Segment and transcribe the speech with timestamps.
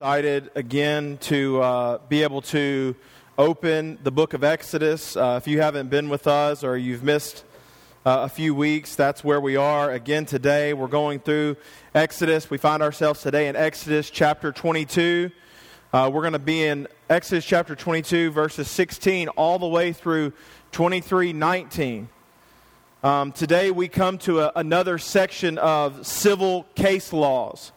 [0.00, 2.94] excited again to uh, be able to
[3.36, 5.16] open the book of Exodus.
[5.16, 7.42] Uh, if you haven't been with us or you've missed
[8.06, 10.72] uh, a few weeks, that's where we are again today.
[10.72, 11.56] We're going through
[11.96, 12.48] Exodus.
[12.48, 15.32] We find ourselves today in Exodus chapter 22.
[15.92, 20.32] Uh, we're going to be in Exodus chapter 22, verses 16 all the way through
[20.70, 22.08] 23 19.
[23.02, 27.72] Um, today we come to a, another section of civil case laws.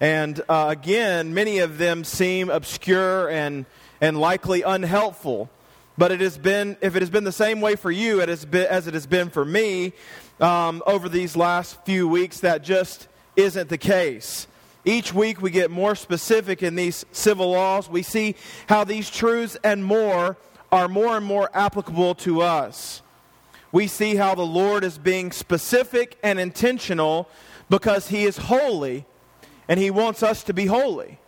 [0.00, 3.66] And uh, again, many of them seem obscure and,
[4.00, 5.50] and likely unhelpful.
[5.98, 8.66] But it has been, if it has been the same way for you it been,
[8.66, 9.92] as it has been for me
[10.40, 14.46] um, over these last few weeks, that just isn't the case.
[14.86, 17.90] Each week we get more specific in these civil laws.
[17.90, 18.34] We see
[18.66, 20.38] how these truths and more
[20.72, 23.02] are more and more applicable to us.
[23.70, 27.28] We see how the Lord is being specific and intentional
[27.68, 29.04] because He is holy
[29.70, 31.20] and He wants us to be holy.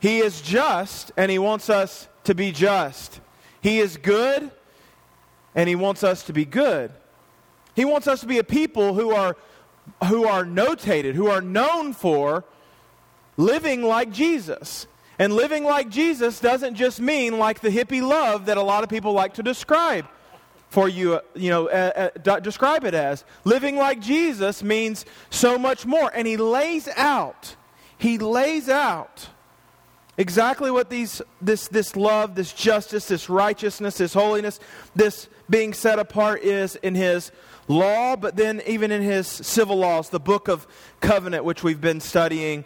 [0.00, 3.20] He is just, and He wants us to be just.
[3.62, 4.50] He is good,
[5.54, 6.90] and He wants us to be good.
[7.76, 9.36] He wants us to be a people who are,
[10.08, 12.42] who are notated, who are known for
[13.36, 14.88] living like Jesus.
[15.16, 18.90] And living like Jesus doesn't just mean like the hippie love that a lot of
[18.90, 20.06] people like to describe
[20.74, 23.24] for you, you know, uh, uh, describe it as.
[23.44, 26.10] Living like Jesus means so much more.
[26.12, 27.54] And he lays out,
[27.96, 29.28] he lays out
[30.18, 34.58] exactly what these, this, this love, this justice, this righteousness, this holiness,
[34.96, 37.30] this being set apart is in his
[37.68, 40.66] law, but then even in his civil laws, the book of
[41.00, 42.64] covenant, which we've been studying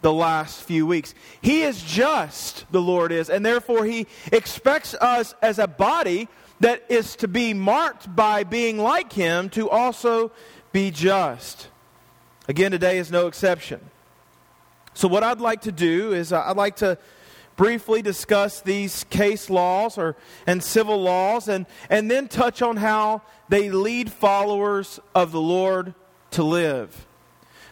[0.00, 1.14] the last few weeks.
[1.42, 6.28] He is just, the Lord is, and therefore he expects us as a body
[6.62, 10.30] that is to be marked by being like him to also
[10.70, 11.68] be just.
[12.46, 13.80] Again, today is no exception.
[14.94, 16.98] So, what I'd like to do is uh, I'd like to
[17.56, 23.22] briefly discuss these case laws or, and civil laws and, and then touch on how
[23.48, 25.94] they lead followers of the Lord
[26.30, 27.06] to live.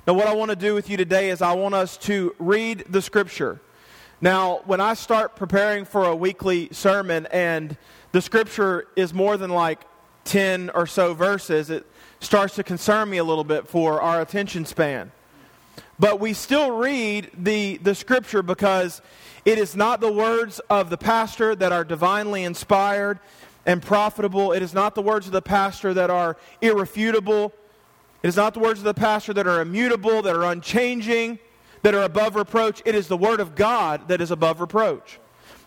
[0.04, 2.84] Now, what I want to do with you today is I want us to read
[2.88, 3.60] the scripture.
[4.20, 7.76] Now, when I start preparing for a weekly sermon and
[8.12, 9.80] the scripture is more than like
[10.24, 11.86] 10 or so verses, it
[12.20, 15.12] starts to concern me a little bit for our attention span.
[15.98, 19.02] But we still read the, the scripture because
[19.44, 23.18] it is not the words of the pastor that are divinely inspired
[23.66, 24.52] and profitable.
[24.52, 27.52] It is not the words of the pastor that are irrefutable.
[28.22, 31.38] It is not the words of the pastor that are immutable, that are unchanging,
[31.82, 32.82] that are above reproach.
[32.84, 35.18] It is the word of God that is above reproach.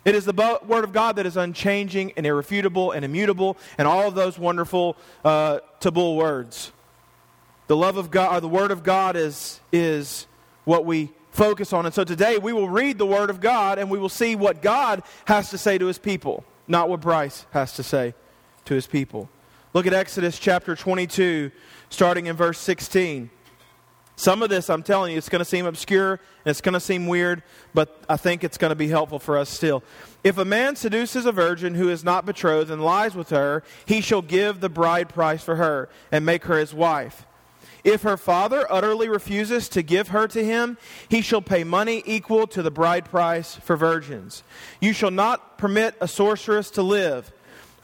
[0.04, 4.06] It is the Word of God that is unchanging and irrefutable and immutable and all
[4.06, 5.60] of those wonderful uh,
[5.94, 6.72] words.
[7.66, 10.26] The love of God, or the Word of God is, is
[10.64, 11.86] what we focus on.
[11.86, 14.60] And so today we will read the Word of God and we will see what
[14.60, 18.14] God has to say to His people, not what Brice has to say
[18.66, 19.30] to His people.
[19.72, 21.50] Look at Exodus chapter 22,
[21.88, 23.30] starting in verse 16.
[24.16, 26.80] Some of this, I'm telling you, it's going to seem obscure and it's going to
[26.80, 27.42] seem weird,
[27.72, 29.82] but I think it's going to be helpful for us still.
[30.22, 34.00] If a man seduces a virgin who is not betrothed and lies with her, he
[34.00, 37.26] shall give the bride price for her and make her his wife.
[37.82, 42.46] If her father utterly refuses to give her to him, he shall pay money equal
[42.48, 44.42] to the bride price for virgins.
[44.80, 47.30] You shall not permit a sorceress to live.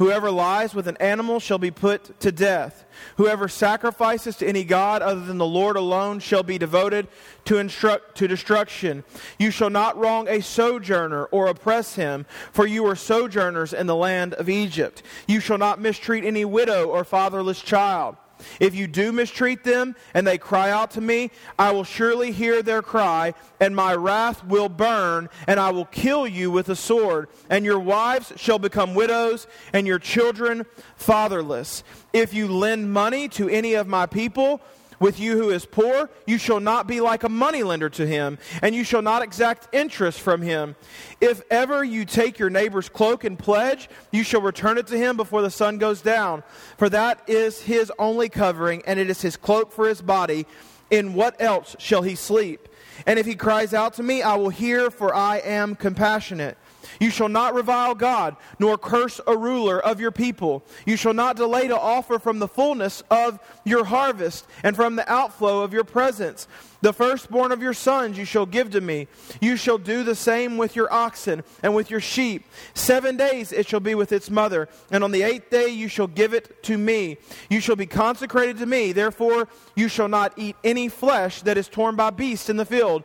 [0.00, 2.86] Whoever lies with an animal shall be put to death.
[3.18, 7.06] Whoever sacrifices to any god other than the Lord alone shall be devoted
[7.44, 9.04] to, instruct, to destruction.
[9.38, 13.94] You shall not wrong a sojourner or oppress him, for you are sojourners in the
[13.94, 15.02] land of Egypt.
[15.28, 18.16] You shall not mistreat any widow or fatherless child.
[18.58, 22.62] If you do mistreat them and they cry out to me, I will surely hear
[22.62, 27.28] their cry, and my wrath will burn, and I will kill you with a sword.
[27.48, 31.82] And your wives shall become widows, and your children fatherless.
[32.12, 34.60] If you lend money to any of my people,
[35.00, 38.74] with you who is poor, you shall not be like a moneylender to him, and
[38.74, 40.76] you shall not exact interest from him.
[41.20, 45.16] If ever you take your neighbor's cloak and pledge, you shall return it to him
[45.16, 46.44] before the sun goes down.
[46.76, 50.46] For that is his only covering, and it is his cloak for his body.
[50.90, 52.68] In what else shall he sleep?
[53.06, 56.58] And if he cries out to me, I will hear, for I am compassionate.
[57.00, 60.62] You shall not revile God, nor curse a ruler of your people.
[60.86, 65.10] You shall not delay to offer from the fullness of your harvest and from the
[65.10, 66.46] outflow of your presence.
[66.82, 69.08] The firstborn of your sons you shall give to me.
[69.40, 72.44] You shall do the same with your oxen and with your sheep.
[72.74, 76.06] Seven days it shall be with its mother, and on the eighth day you shall
[76.06, 77.16] give it to me.
[77.48, 78.92] You shall be consecrated to me.
[78.92, 83.04] Therefore you shall not eat any flesh that is torn by beasts in the field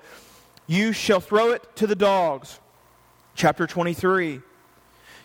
[0.67, 2.59] you shall throw it to the dogs.
[3.35, 4.41] Chapter 23.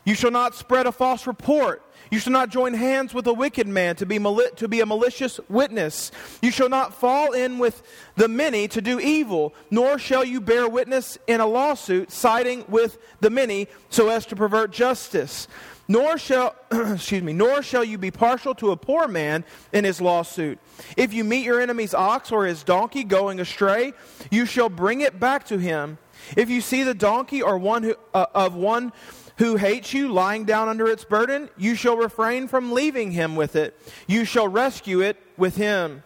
[0.05, 1.83] You shall not spread a false report.
[2.11, 4.87] You shall not join hands with a wicked man to be, mali- to be a
[4.87, 6.11] malicious witness.
[6.43, 7.83] You shall not fall in with
[8.17, 12.99] the many to do evil, nor shall you bear witness in a lawsuit siding with
[13.21, 15.47] the many so as to pervert justice.
[15.87, 20.01] Nor shall, excuse me, nor shall you be partial to a poor man in his
[20.01, 20.59] lawsuit.
[20.97, 23.93] If you meet your enemy's ox or his donkey going astray,
[24.33, 25.99] you shall bring it back to him.
[26.37, 28.93] If you see the donkey or one who, uh, of one
[29.39, 33.57] who hates you lying down under its burden, you shall refrain from leaving him with
[33.57, 33.79] it.
[34.07, 36.03] You shall rescue it with him.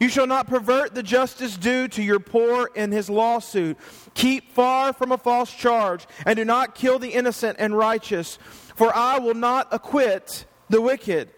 [0.00, 3.76] You shall not pervert the justice due to your poor in his lawsuit.
[4.14, 8.36] Keep far from a false charge, and do not kill the innocent and righteous,
[8.74, 11.30] for I will not acquit the wicked.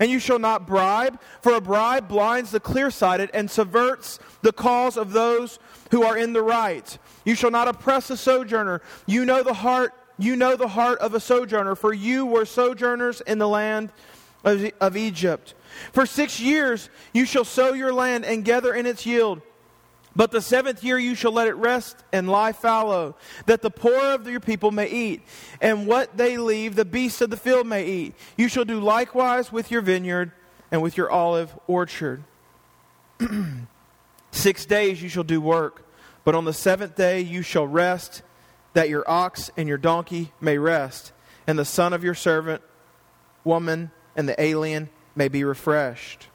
[0.00, 4.52] And you shall not bribe, for a bribe blinds the clear sighted and subverts the
[4.52, 5.58] cause of those
[5.90, 6.98] who are in the right.
[7.24, 8.82] You shall not oppress a sojourner.
[9.06, 13.22] You know the heart you know the heart of a sojourner, for you were sojourners
[13.22, 13.90] in the land
[14.44, 15.54] of, of Egypt.
[15.92, 19.40] For six years you shall sow your land and gather in its yield.
[20.14, 23.14] But the seventh year you shall let it rest and lie fallow,
[23.46, 25.22] that the poor of your people may eat,
[25.60, 28.14] and what they leave the beasts of the field may eat.
[28.36, 30.32] You shall do likewise with your vineyard
[30.72, 32.24] and with your olive orchard.
[34.32, 35.86] Six days you shall do work,
[36.24, 38.22] but on the seventh day you shall rest
[38.72, 41.12] that your ox and your donkey may rest,
[41.46, 42.62] and the son of your servant,
[43.44, 46.28] woman, and the alien may be refreshed.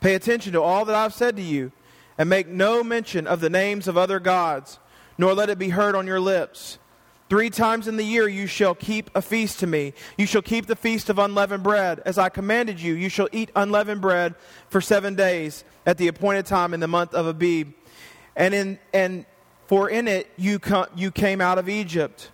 [0.00, 1.72] Pay attention to all that I've said to you,
[2.18, 4.78] and make no mention of the names of other gods,
[5.16, 6.78] nor let it be heard on your lips.
[7.28, 9.94] Three times in the year you shall keep a feast to me.
[10.18, 12.02] You shall keep the feast of unleavened bread.
[12.04, 14.34] As I commanded you, you shall eat unleavened bread
[14.68, 17.72] for seven days at the appointed time in the month of Abib.
[18.36, 19.26] And, in, and
[19.66, 20.58] for in it you,
[20.96, 22.30] you came out of Egypt.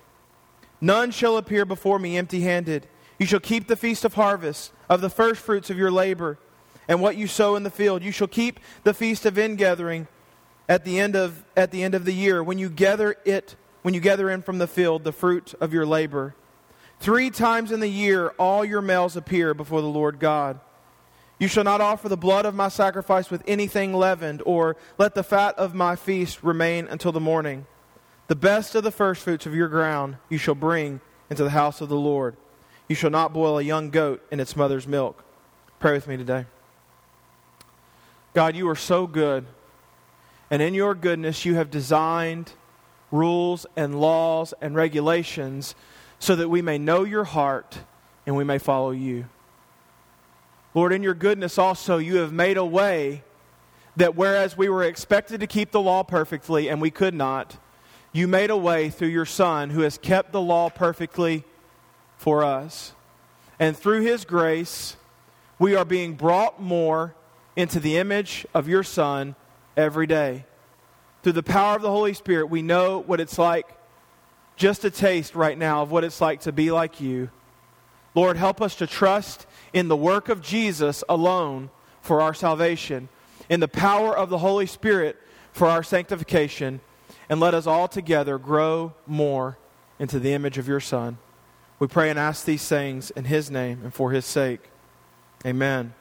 [0.81, 2.87] None shall appear before me empty handed.
[3.17, 6.37] You shall keep the feast of harvest, of the first fruits of your labor,
[6.87, 8.01] and what you sow in the field.
[8.01, 10.07] You shall keep the feast of ingathering
[10.69, 13.93] at the end of, at the, end of the year, when you gather it, when
[13.93, 16.35] you gather in from the field the fruit of your labor.
[16.99, 20.59] Three times in the year all your males appear before the Lord God.
[21.39, 25.23] You shall not offer the blood of my sacrifice with anything leavened, or let the
[25.23, 27.65] fat of my feast remain until the morning.
[28.27, 30.99] The best of the firstfruits of your ground you shall bring
[31.29, 32.35] into the house of the Lord.
[32.89, 35.23] You shall not boil a young goat in its mother's milk.
[35.79, 36.45] Pray with me today.
[38.33, 39.45] God, you are so good.
[40.51, 42.51] And in your goodness, you have designed
[43.11, 45.73] rules and laws and regulations
[46.19, 47.79] so that we may know your heart
[48.25, 49.25] and we may follow you.
[50.79, 53.21] Lord, in your goodness also, you have made a way
[53.97, 57.57] that whereas we were expected to keep the law perfectly and we could not,
[58.13, 61.43] you made a way through your Son who has kept the law perfectly
[62.15, 62.93] for us.
[63.59, 64.95] And through his grace,
[65.59, 67.13] we are being brought more
[67.57, 69.35] into the image of your Son
[69.75, 70.45] every day.
[71.23, 73.67] Through the power of the Holy Spirit, we know what it's like,
[74.55, 77.31] just a taste right now of what it's like to be like you.
[78.15, 81.69] Lord, help us to trust in the work of Jesus alone
[82.01, 83.09] for our salvation,
[83.49, 85.17] in the power of the Holy Spirit
[85.51, 86.81] for our sanctification,
[87.29, 89.57] and let us all together grow more
[89.99, 91.17] into the image of your Son.
[91.79, 94.61] We pray and ask these things in His name and for His sake.
[95.45, 95.93] Amen.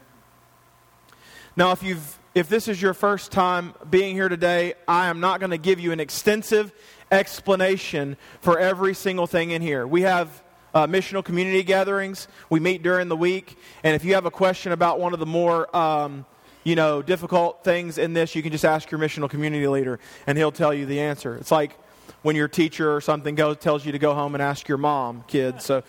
[1.56, 5.40] Now, if you've if this is your first time being here today, I am not
[5.40, 6.72] going to give you an extensive
[7.10, 9.86] explanation for every single thing in here.
[9.86, 10.42] We have
[10.78, 12.28] uh, missional community gatherings.
[12.50, 13.58] We meet during the week.
[13.82, 16.24] And if you have a question about one of the more, um,
[16.62, 20.38] you know, difficult things in this, you can just ask your missional community leader, and
[20.38, 21.34] he'll tell you the answer.
[21.34, 21.76] It's like
[22.22, 25.24] when your teacher or something goes, tells you to go home and ask your mom,
[25.26, 25.64] kids.
[25.64, 25.82] So,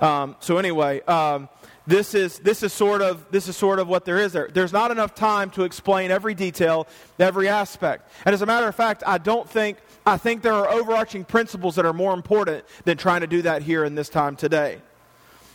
[0.00, 1.48] um, so anyway, um,
[1.88, 4.48] this is this is sort of this is sort of what there is there.
[4.52, 6.86] There's not enough time to explain every detail,
[7.18, 8.08] every aspect.
[8.24, 11.74] And as a matter of fact, I don't think I think there are overarching principles
[11.74, 14.80] that are more important than trying to do that here in this time today.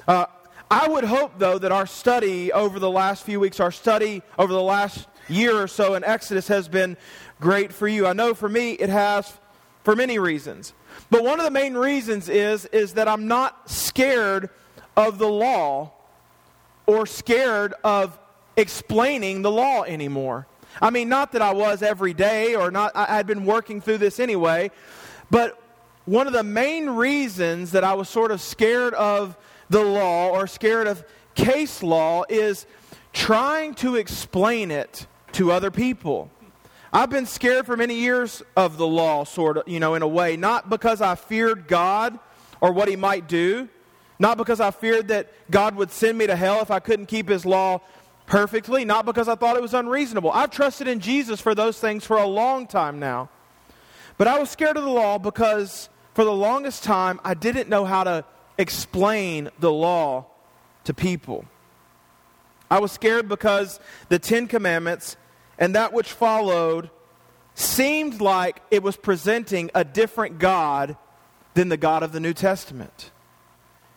[0.05, 0.25] Uh,
[0.69, 4.51] I would hope, though, that our study over the last few weeks, our study over
[4.51, 6.97] the last year or so in Exodus has been
[7.39, 8.05] great for you.
[8.05, 9.37] I know for me it has
[9.83, 10.73] for many reasons.
[11.09, 14.49] But one of the main reasons is, is that I'm not scared
[14.97, 15.93] of the law
[16.85, 18.19] or scared of
[18.57, 20.45] explaining the law anymore.
[20.79, 23.97] I mean, not that I was every day or not, I had been working through
[23.97, 24.71] this anyway,
[25.29, 25.61] but
[26.05, 29.37] one of the main reasons that I was sort of scared of
[29.69, 31.03] the law or scared of
[31.35, 32.65] case law is
[33.13, 36.29] trying to explain it to other people.
[36.93, 40.07] I've been scared for many years of the law, sort of, you know, in a
[40.07, 42.19] way, not because I feared God
[42.59, 43.69] or what He might do,
[44.19, 47.29] not because I feared that God would send me to hell if I couldn't keep
[47.29, 47.79] His law
[48.25, 50.31] perfectly, not because I thought it was unreasonable.
[50.31, 53.29] I've trusted in Jesus for those things for a long time now.
[54.17, 57.85] But I was scared of the law because for the longest time I didn't know
[57.85, 58.25] how to
[58.57, 60.25] explain the law
[60.83, 61.45] to people.
[62.69, 65.17] I was scared because the Ten Commandments
[65.57, 66.89] and that which followed
[67.53, 70.95] seemed like it was presenting a different God
[71.53, 73.11] than the God of the New Testament.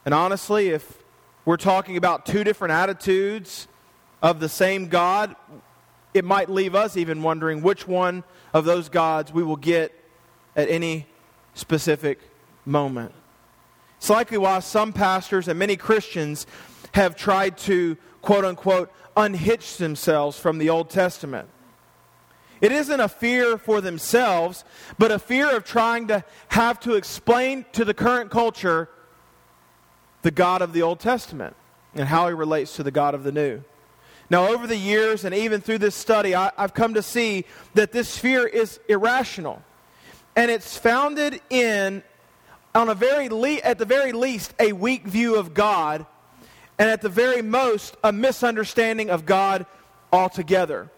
[0.05, 1.03] And honestly, if
[1.45, 3.69] we're talking about two different attitudes
[4.25, 5.37] of the same God,
[6.15, 9.93] it might leave us even wondering which one of those gods we will get
[10.57, 11.07] at any
[11.53, 12.19] specific
[12.65, 13.13] moment.
[13.99, 16.47] It's likely why some pastors and many Christians
[16.95, 21.51] have tried to, quote unquote, unhitch themselves from the Old Testament.
[22.63, 24.65] It isn't a fear for themselves,
[24.97, 28.89] but a fear of trying to have to explain to the current culture
[30.23, 31.55] the God of the Old Testament
[31.95, 33.63] and how he relates to the God of the New.
[34.31, 37.93] Now, over the years and even through this study, I, have come to see that
[37.93, 39.63] this fear is irrational.
[40.35, 42.03] And it's founded in,
[42.75, 46.07] on a very le- at the very least, a weak view of God,
[46.79, 49.67] and at the very most, a misunderstanding of God
[50.13, 50.91] altogether.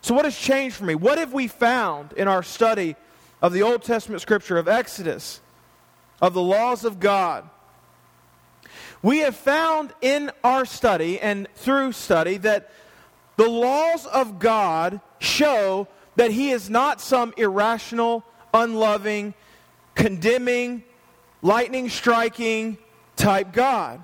[0.00, 0.94] So, what has changed for me?
[0.94, 2.96] What have we found in our study
[3.40, 5.40] of the Old Testament scripture, of Exodus,
[6.20, 7.48] of the laws of God?
[9.04, 12.72] We have found in our study and through study that
[13.36, 19.34] the laws of God show that He is not some irrational, unloving,
[19.94, 20.82] condemning,
[21.42, 22.78] lightning striking
[23.14, 24.02] type God,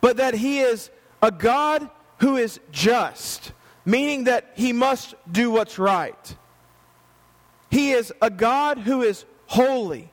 [0.00, 0.90] but that He is
[1.22, 3.52] a God who is just
[3.84, 6.36] meaning that he must do what's right.
[7.70, 10.10] He is a God who is holy.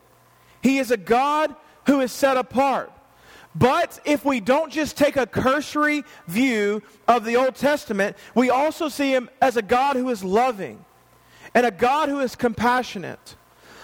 [0.61, 1.55] He is a God
[1.85, 2.91] who is set apart.
[3.57, 8.87] But if we don't just take a cursory view of the Old Testament, we also
[8.87, 10.85] see him as a God who is loving
[11.55, 13.35] and a God who is compassionate.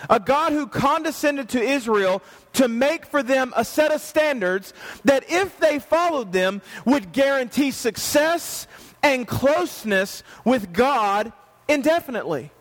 [0.10, 2.22] A God who condescended to Israel
[2.54, 4.74] to make for them a set of standards
[5.06, 8.68] that, if they followed them, would guarantee success
[9.02, 11.32] and closeness with God
[11.70, 12.52] indefinitely.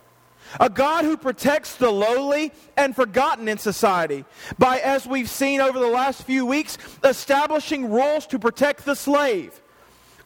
[0.60, 4.24] A God who protects the lowly and forgotten in society
[4.58, 9.60] by, as we've seen over the last few weeks, establishing rules to protect the slave,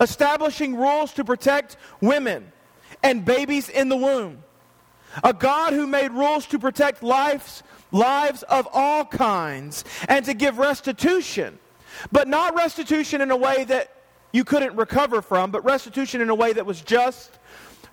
[0.01, 2.53] establishing rules to protect women
[3.03, 4.43] and babies in the womb.
[5.25, 10.59] A God who made rules to protect lives, lives of all kinds and to give
[10.59, 11.59] restitution,
[12.13, 13.93] but not restitution in a way that
[14.33, 17.39] you couldn't recover from, but restitution in a way that was just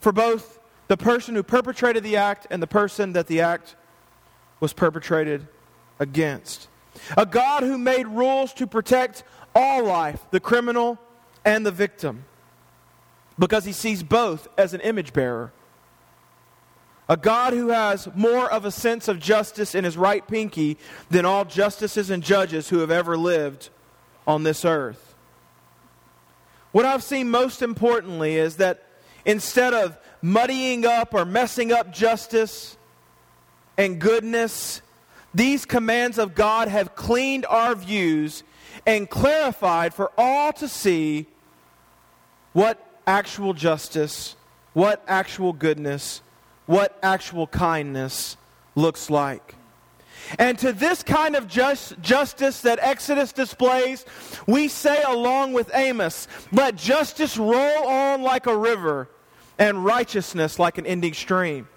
[0.02, 0.53] for both
[0.88, 3.76] the person who perpetrated the act and the person that the act
[4.60, 5.48] was perpetrated
[6.00, 6.68] against.
[7.18, 9.24] A God who made rules to protect
[9.56, 11.00] all life, the criminal
[11.46, 12.26] and the victim,
[13.38, 15.52] because he sees both as an image bearer.
[17.10, 20.78] A God who has more of a sense of justice in his right pinky
[21.10, 23.70] than all justices and judges who have ever lived
[24.26, 25.16] on this earth.
[26.72, 28.88] What I've seen most importantly is that
[29.26, 32.78] instead of muddying up or messing up justice
[33.78, 34.82] and goodness,
[35.34, 38.44] these commands of God have cleaned our views
[38.86, 41.26] and clarified for all to see
[42.54, 44.36] what actual justice,
[44.74, 46.22] what actual goodness,
[46.66, 48.38] what actual kindness
[48.76, 49.56] looks like.
[50.40, 54.06] And to this kind of just, justice that Exodus displays,
[54.48, 59.10] we say along with Amos, let justice roll on like a river
[59.60, 61.68] and righteousness like an ending stream.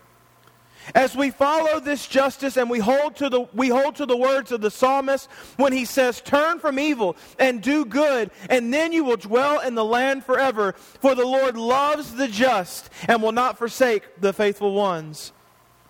[0.94, 4.52] As we follow this justice and we hold to the we hold to the words
[4.52, 9.02] of the psalmist when he says turn from evil and do good and then you
[9.02, 13.58] will dwell in the land forever for the Lord loves the just and will not
[13.58, 15.32] forsake the faithful ones.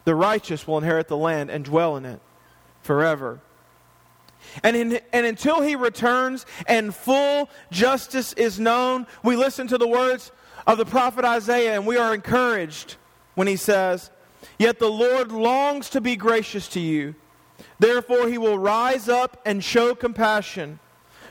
[0.04, 2.20] The righteous will inherit the land and dwell in it
[2.86, 3.40] forever.
[4.62, 9.88] And, in, and until he returns and full justice is known, we listen to the
[9.88, 10.32] words
[10.66, 12.96] of the prophet Isaiah and we are encouraged
[13.34, 14.10] when he says,
[14.58, 17.14] Yet the Lord longs to be gracious to you.
[17.78, 20.78] Therefore, he will rise up and show compassion.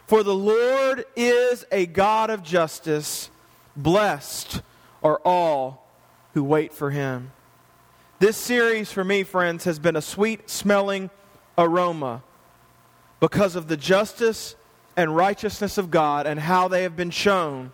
[0.06, 3.30] For the Lord is a God of justice.
[3.76, 4.62] Blessed
[5.04, 5.88] are all
[6.34, 7.32] who wait for him.
[8.20, 11.10] This series for me, friends, has been a sweet smelling
[11.58, 12.24] aroma
[13.20, 14.56] because of the justice
[14.98, 17.72] and righteousness of God and how they have been shown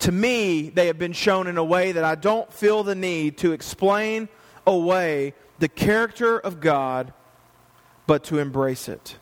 [0.00, 3.36] to me, they have been shown in a way that I don't feel the need
[3.38, 4.28] to explain
[4.66, 7.12] away the character of God,
[8.06, 9.18] but to embrace it.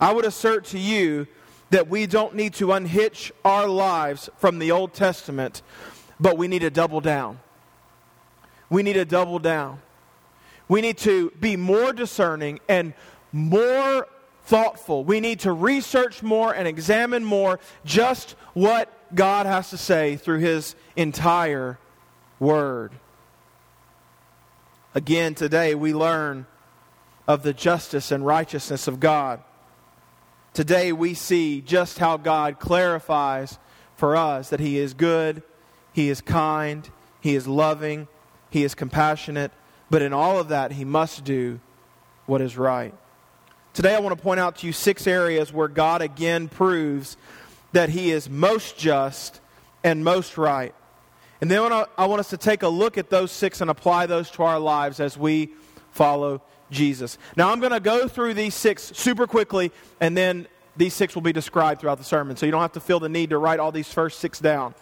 [0.00, 1.26] I would assert to you
[1.70, 5.62] that we don't need to unhitch our lives from the Old Testament,
[6.20, 7.40] but we need to double down.
[8.70, 9.82] We need to double down.
[10.68, 12.92] We need to be more discerning and
[13.32, 14.06] more
[14.44, 15.04] thoughtful.
[15.04, 20.38] We need to research more and examine more just what God has to say through
[20.38, 21.78] His entire
[22.38, 22.92] Word.
[24.94, 26.46] Again, today we learn
[27.26, 29.42] of the justice and righteousness of God.
[30.54, 33.58] Today we see just how God clarifies
[33.96, 35.42] for us that He is good,
[35.92, 36.88] He is kind,
[37.20, 38.08] He is loving,
[38.50, 39.52] He is compassionate,
[39.90, 41.60] but in all of that, He must do
[42.26, 42.94] what is right.
[43.74, 47.16] Today I want to point out to you six areas where God again proves
[47.72, 49.40] that He is most just
[49.84, 50.74] and most right.
[51.40, 54.30] And then I want us to take a look at those six and apply those
[54.32, 55.50] to our lives as we
[55.92, 57.16] follow Jesus.
[57.36, 61.22] Now, I'm going to go through these six super quickly, and then these six will
[61.22, 62.36] be described throughout the sermon.
[62.36, 64.74] So you don't have to feel the need to write all these first six down.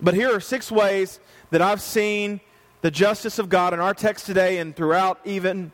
[0.00, 1.18] But here are six ways
[1.50, 2.40] that I've seen
[2.86, 5.72] the justice of God in our text today and throughout even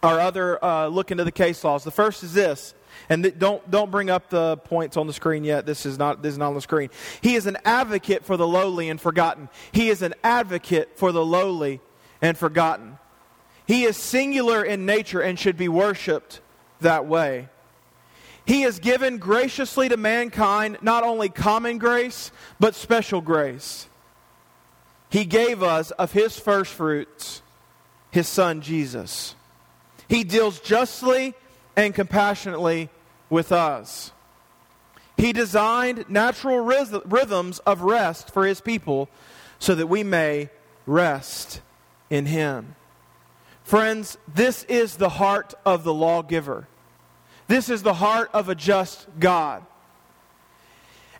[0.00, 1.82] our other uh, look into the case laws.
[1.82, 2.72] The first is this
[3.08, 5.66] and th- don't, don't bring up the points on the screen yet.
[5.66, 6.90] This is, not, this is not on the screen.
[7.20, 9.48] He is an advocate for the lowly and forgotten.
[9.72, 11.80] He is an advocate for the lowly
[12.22, 13.00] and forgotten.
[13.66, 16.42] He is singular in nature and should be worshiped
[16.78, 17.48] that way.
[18.44, 23.88] He has given graciously to mankind not only common grace, but special grace.
[25.08, 27.42] He gave us of His first fruits,
[28.10, 29.34] His Son Jesus.
[30.08, 31.34] He deals justly
[31.76, 32.88] and compassionately
[33.28, 34.12] with us.
[35.16, 39.08] He designed natural rhythms of rest for his people
[39.58, 40.50] so that we may
[40.84, 41.62] rest
[42.10, 42.74] in him.
[43.64, 46.68] Friends, this is the heart of the lawgiver.
[47.48, 49.64] This is the heart of a just God.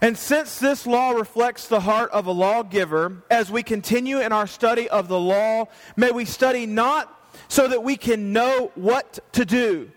[0.01, 4.47] And since this law reflects the heart of a lawgiver, as we continue in our
[4.47, 7.13] study of the law, may we study not
[7.49, 9.91] so that we can know what to do,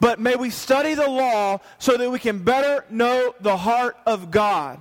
[0.00, 4.30] but may we study the law so that we can better know the heart of
[4.30, 4.80] God.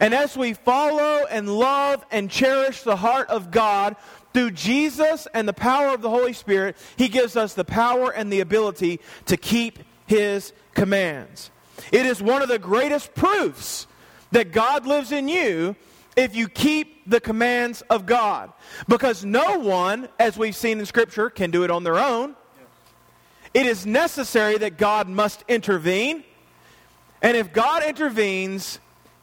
[0.00, 3.96] And as we follow and love and cherish the heart of God
[4.32, 8.32] through Jesus and the power of the Holy Spirit, He gives us the power and
[8.32, 11.50] the ability to keep His commands.
[11.92, 13.86] It is one of the greatest proofs
[14.32, 15.76] that God lives in you
[16.16, 18.52] if you keep the commands of God.
[18.88, 22.34] Because no one, as we've seen in Scripture, can do it on their own.
[23.54, 26.24] It is necessary that God must intervene.
[27.20, 28.78] And if God intervenes,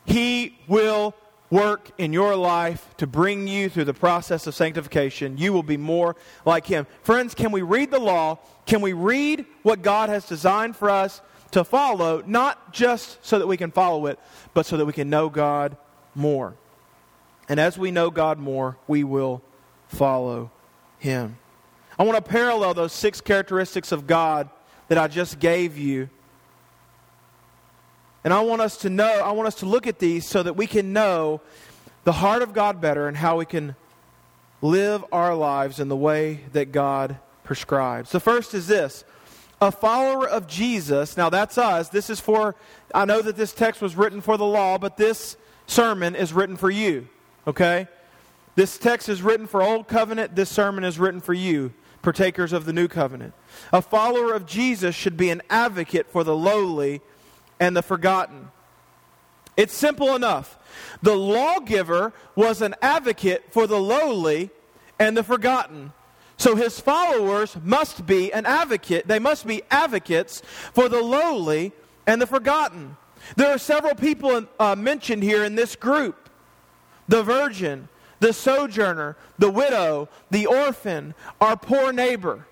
[0.05, 1.15] He will
[1.49, 5.39] work in your life to bring you through the process of sanctification.
[5.39, 6.85] You will be more like Him.
[7.01, 8.37] Friends, can we read the law?
[8.67, 11.21] Can we read what God has designed for us
[11.51, 14.19] to follow, not just so that we can follow it,
[14.53, 15.77] but so that we can know God
[16.15, 16.55] more?
[17.47, 19.41] And as we know God more, we will
[19.87, 20.51] follow
[20.99, 21.37] Him.
[21.97, 24.49] I want to parallel those six characteristics of God
[24.87, 26.09] that I just gave you.
[28.23, 30.53] And I want us to know, I want us to look at these so that
[30.53, 31.41] we can know
[32.03, 33.75] the heart of God better and how we can
[34.61, 38.11] live our lives in the way that God prescribes.
[38.11, 39.03] The first is this
[39.61, 41.89] a follower of Jesus, now that's us.
[41.89, 42.55] This is for,
[42.93, 46.55] I know that this text was written for the law, but this sermon is written
[46.55, 47.07] for you,
[47.45, 47.87] okay?
[48.55, 52.65] This text is written for Old Covenant, this sermon is written for you partakers of
[52.65, 53.33] the new covenant.
[53.73, 57.01] A follower of Jesus should be an advocate for the lowly
[57.59, 58.49] and the forgotten.
[59.57, 60.57] It's simple enough.
[61.01, 64.49] The lawgiver was an advocate for the lowly
[64.97, 65.91] and the forgotten.
[66.39, 69.07] So his followers must be an advocate.
[69.07, 70.41] They must be advocates
[70.73, 71.73] for the lowly
[72.07, 72.95] and the forgotten.
[73.35, 76.29] There are several people uh, mentioned here in this group
[77.09, 77.89] the virgin,
[78.21, 82.45] the sojourner, the widow, the orphan, our poor neighbor.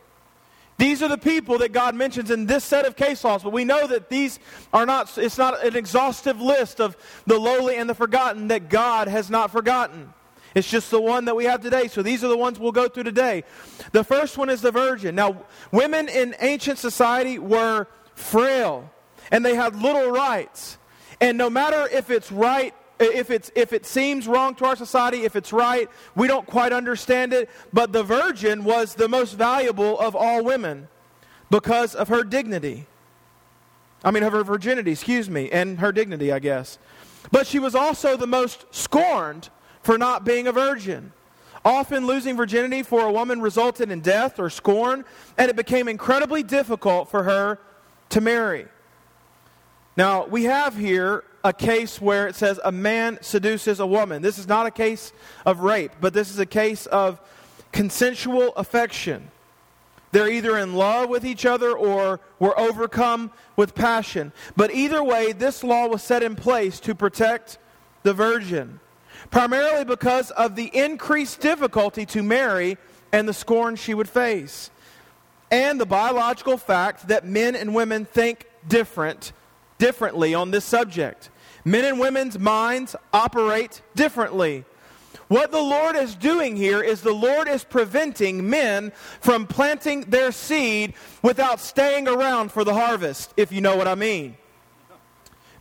[0.77, 3.63] These are the people that God mentions in this set of case laws, but we
[3.63, 4.39] know that these
[4.73, 9.07] are not, it's not an exhaustive list of the lowly and the forgotten that God
[9.07, 10.13] has not forgotten.
[10.57, 11.87] It's just the one that we have today.
[11.87, 13.43] So these are the ones we'll go through today.
[13.91, 15.13] The first one is the virgin.
[15.13, 18.91] Now, women in ancient society were frail
[19.29, 20.79] and they had little rights.
[21.21, 25.25] And no matter if it's right if, it's, if it seems wrong to our society,
[25.25, 27.47] if it's right, we don't quite understand it.
[27.71, 30.87] But the virgin was the most valuable of all women
[31.51, 32.87] because of her dignity.
[34.03, 36.79] I mean, of her virginity, excuse me, and her dignity, I guess.
[37.29, 39.49] But she was also the most scorned
[39.87, 41.13] for not being a virgin.
[41.63, 45.05] Often losing virginity for a woman resulted in death or scorn,
[45.37, 47.57] and it became incredibly difficult for her
[48.09, 48.65] to marry.
[49.95, 54.21] Now, we have here a case where it says a man seduces a woman.
[54.21, 55.13] This is not a case
[55.45, 57.21] of rape, but this is a case of
[57.71, 59.31] consensual affection.
[60.11, 64.33] They're either in love with each other or were overcome with passion.
[64.57, 67.57] But either way, this law was set in place to protect
[68.03, 68.81] the virgin,
[69.31, 72.77] primarily because of the increased difficulty to marry
[73.11, 74.69] and the scorn she would face,
[75.49, 79.31] and the biological fact that men and women think different
[79.77, 81.29] differently on this subject.
[81.63, 84.65] Men and women's minds operate differently.
[85.27, 90.31] What the Lord is doing here is the Lord is preventing men from planting their
[90.31, 94.37] seed without staying around for the harvest, if you know what I mean.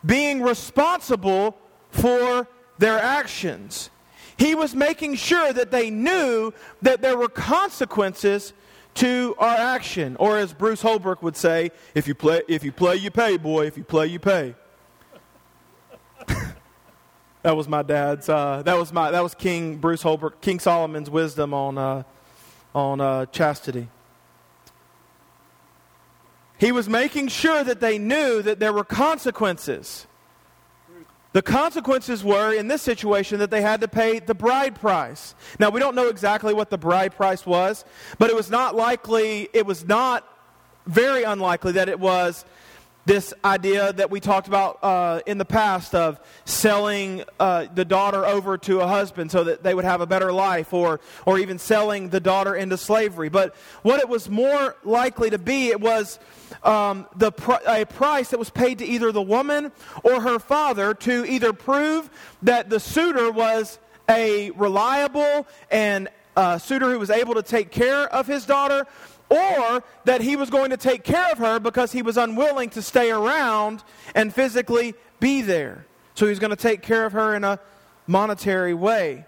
[0.04, 1.56] Being responsible
[1.90, 2.46] for
[2.78, 3.90] their actions.
[4.36, 8.52] He was making sure that they knew that there were consequences
[8.94, 10.16] to our action.
[10.16, 13.66] Or as Bruce Holbrook would say, if you play, if you play, you pay, boy.
[13.66, 14.54] If you play, you pay.
[17.46, 18.28] That was my dad's.
[18.28, 19.12] Uh, that was my.
[19.12, 22.02] That was King Bruce Holbrook, King Solomon's wisdom on uh,
[22.74, 23.86] on uh, chastity.
[26.58, 30.08] He was making sure that they knew that there were consequences.
[31.36, 35.34] The consequences were, in this situation, that they had to pay the bride price.
[35.58, 37.84] Now, we don't know exactly what the bride price was,
[38.18, 40.26] but it was not likely, it was not
[40.86, 42.46] very unlikely that it was
[43.06, 48.26] this idea that we talked about uh, in the past of selling uh, the daughter
[48.26, 51.58] over to a husband so that they would have a better life, or, or even
[51.58, 53.28] selling the daughter into slavery.
[53.28, 56.18] But what it was more likely to be, it was
[56.64, 59.70] um, the pr- a price that was paid to either the woman
[60.02, 62.10] or her father to either prove
[62.42, 68.12] that the suitor was a reliable and uh, suitor who was able to take care
[68.12, 68.86] of his daughter
[69.28, 72.82] or that he was going to take care of her because he was unwilling to
[72.82, 73.82] stay around
[74.14, 75.86] and physically be there.
[76.14, 77.58] So he's going to take care of her in a
[78.06, 79.26] monetary way.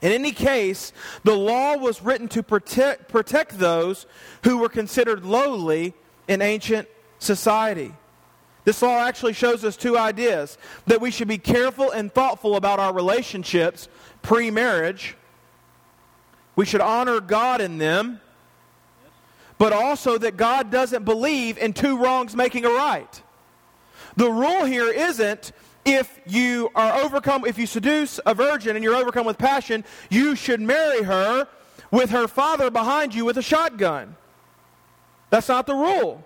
[0.00, 0.92] In any case,
[1.24, 4.06] the law was written to protect, protect those
[4.44, 5.94] who were considered lowly
[6.28, 7.92] in ancient society.
[8.64, 12.80] This law actually shows us two ideas that we should be careful and thoughtful about
[12.80, 13.88] our relationships
[14.22, 15.16] pre marriage.
[16.56, 18.20] We should honor God in them
[19.64, 23.22] but also that God doesn't believe in two wrongs making a right.
[24.14, 25.52] The rule here isn't
[25.86, 30.36] if you are overcome, if you seduce a virgin and you're overcome with passion, you
[30.36, 31.48] should marry her
[31.90, 34.16] with her father behind you with a shotgun.
[35.30, 36.22] That's not the rule.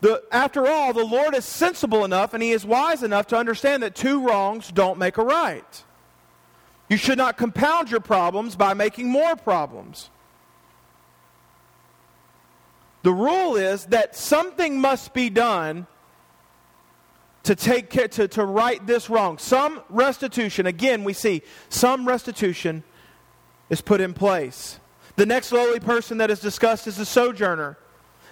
[0.00, 3.82] The, after all, the Lord is sensible enough and He is wise enough to understand
[3.82, 5.84] that two wrongs don't make a right.
[6.88, 10.08] You should not compound your problems by making more problems.
[13.02, 15.86] The rule is that something must be done
[17.44, 19.38] to take care, to, to right this wrong.
[19.38, 22.82] Some restitution, again, we see some restitution
[23.70, 24.78] is put in place.
[25.16, 27.78] The next lowly person that is discussed is the sojourner.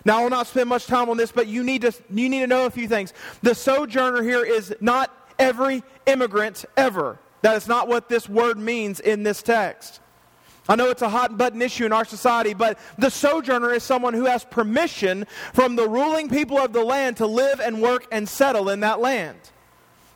[0.04, 2.40] Now, I will not spend much time on this, but you need to, you need
[2.40, 3.12] to know a few things.
[3.42, 7.18] The sojourner here is not every immigrant ever.
[7.42, 10.00] That is not what this word means in this text.
[10.68, 14.14] I know it's a hot button issue in our society, but the sojourner is someone
[14.14, 18.28] who has permission from the ruling people of the land to live and work and
[18.28, 19.38] settle in that land.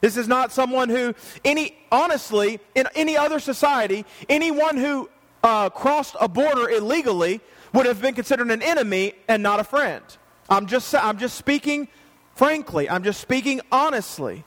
[0.03, 5.09] This is not someone who, any honestly, in any other society, anyone who
[5.43, 7.41] uh, crossed a border illegally
[7.73, 10.03] would have been considered an enemy and not a friend.
[10.51, 11.89] I'm just, I'm just speaking
[12.35, 12.89] frankly.
[12.89, 14.45] I'm just speaking honestly.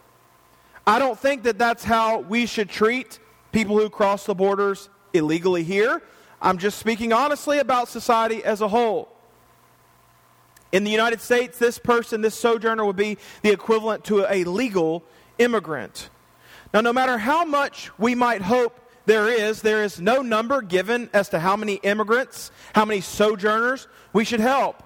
[0.87, 3.19] I don't think that that's how we should treat
[3.51, 6.01] people who cross the borders illegally here.
[6.41, 9.09] I'm just speaking honestly about society as a whole.
[10.71, 15.03] In the United States, this person, this sojourner, would be the equivalent to a legal
[15.37, 16.09] immigrant.
[16.73, 21.09] Now, no matter how much we might hope there is, there is no number given
[21.13, 24.83] as to how many immigrants, how many sojourners we should help.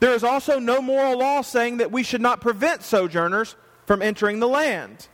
[0.00, 3.56] There is also no moral law saying that we should not prevent sojourners
[3.86, 5.08] from entering the land.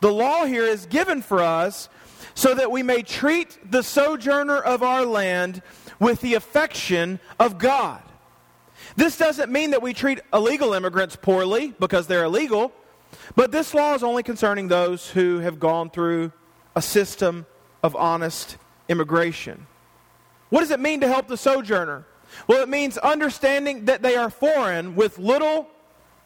[0.00, 1.88] The law here is given for us
[2.36, 5.62] so that we may treat the sojourner of our land
[5.98, 8.02] with the affection of God.
[8.94, 12.72] This doesn't mean that we treat illegal immigrants poorly because they're illegal,
[13.34, 16.30] but this law is only concerning those who have gone through
[16.76, 17.46] a system
[17.82, 18.58] of honest
[18.90, 19.66] immigration.
[20.50, 22.04] What does it mean to help the sojourner?
[22.46, 25.68] Well, it means understanding that they are foreign with little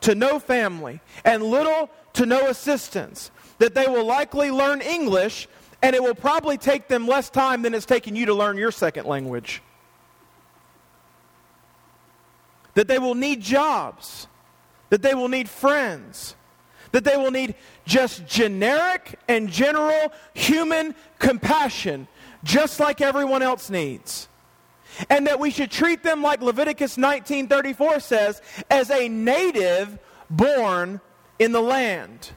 [0.01, 5.47] to no family and little to no assistance, that they will likely learn English
[5.83, 8.71] and it will probably take them less time than it's taken you to learn your
[8.71, 9.63] second language.
[12.75, 14.29] That they will need jobs,
[14.91, 16.37] that they will need friends,
[16.93, 22.09] that they will need just generic and general human compassion,
[22.45, 24.29] just like everyone else needs.
[25.09, 31.01] And that we should treat them like Leviticus 19:34 says, as a native born
[31.39, 32.31] in the land.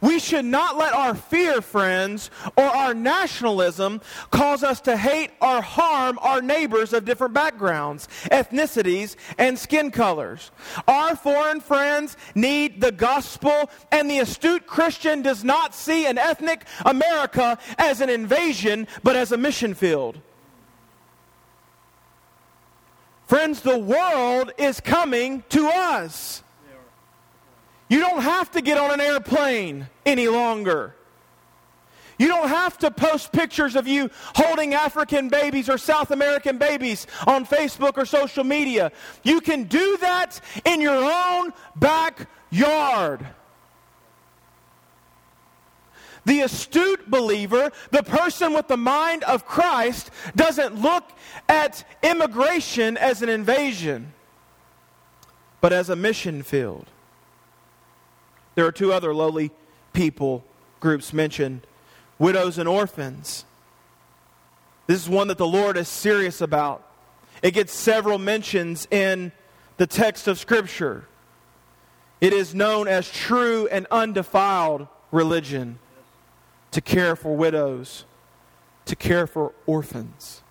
[0.00, 5.60] We should not let our fear, friends, or our nationalism cause us to hate or
[5.60, 10.50] harm our neighbors of different backgrounds, ethnicities, and skin colors.
[10.86, 16.64] Our foreign friends need the gospel, and the astute Christian does not see an ethnic
[16.84, 20.20] America as an invasion, but as a mission field.
[23.26, 26.42] Friends, the world is coming to us.
[27.88, 30.94] You don't have to get on an airplane any longer.
[32.18, 37.06] You don't have to post pictures of you holding African babies or South American babies
[37.26, 38.90] on Facebook or social media.
[39.22, 43.24] You can do that in your own backyard.
[46.24, 51.04] The astute believer, the person with the mind of Christ, doesn't look
[51.48, 54.12] at immigration as an invasion,
[55.60, 56.86] but as a mission field.
[58.58, 59.52] There are two other lowly
[59.92, 60.44] people
[60.80, 61.64] groups mentioned
[62.18, 63.44] widows and orphans.
[64.88, 66.84] This is one that the Lord is serious about.
[67.40, 69.30] It gets several mentions in
[69.76, 71.06] the text of Scripture.
[72.20, 75.78] It is known as true and undefiled religion
[76.72, 78.06] to care for widows,
[78.86, 80.42] to care for orphans.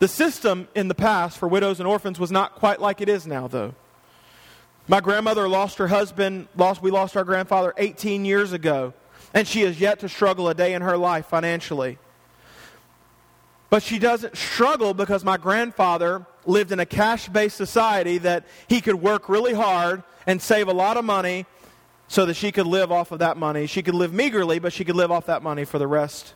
[0.00, 3.28] The system in the past for widows and orphans was not quite like it is
[3.28, 3.76] now, though.
[4.90, 8.92] My grandmother lost her husband, lost, we lost our grandfather 18 years ago,
[9.32, 11.96] and she has yet to struggle a day in her life financially.
[13.68, 18.80] But she doesn't struggle because my grandfather lived in a cash based society that he
[18.80, 21.46] could work really hard and save a lot of money
[22.08, 23.66] so that she could live off of that money.
[23.68, 26.34] She could live meagerly, but she could live off that money for the rest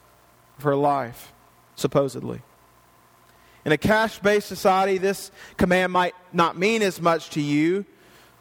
[0.59, 1.33] of her life,
[1.75, 2.41] supposedly.
[3.65, 7.85] In a cash based society, this command might not mean as much to you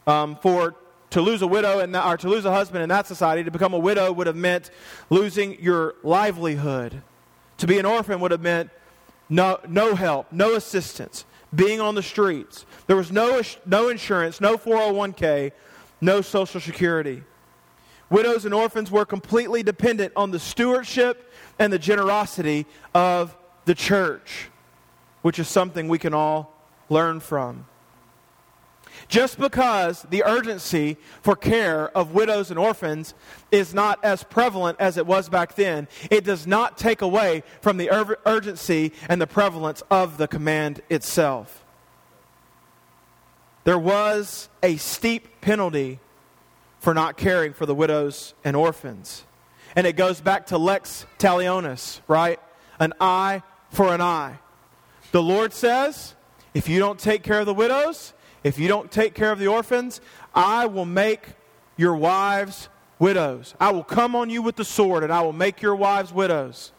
[0.07, 0.75] um, for
[1.11, 3.73] to lose a widow and or to lose a husband in that society, to become
[3.73, 4.71] a widow would have meant
[5.09, 7.01] losing your livelihood.
[7.57, 8.71] To be an orphan would have meant
[9.29, 12.65] no, no help, no assistance, being on the streets.
[12.87, 15.51] There was no, no insurance, no 401k,
[16.01, 17.23] no Social Security.
[18.09, 23.35] Widows and orphans were completely dependent on the stewardship and the generosity of
[23.65, 24.49] the church,
[25.21, 26.53] which is something we can all
[26.89, 27.65] learn from.
[29.07, 33.13] Just because the urgency for care of widows and orphans
[33.51, 37.77] is not as prevalent as it was back then, it does not take away from
[37.77, 41.63] the ur- urgency and the prevalence of the command itself.
[43.63, 45.99] There was a steep penalty
[46.79, 49.23] for not caring for the widows and orphans.
[49.75, 52.39] And it goes back to lex talionis, right?
[52.79, 54.39] An eye for an eye.
[55.11, 56.15] The Lord says,
[56.53, 58.13] if you don't take care of the widows,
[58.43, 60.01] if you don't take care of the orphans,
[60.33, 61.21] I will make
[61.77, 63.55] your wives widows.
[63.59, 66.71] I will come on you with the sword, and I will make your wives widows,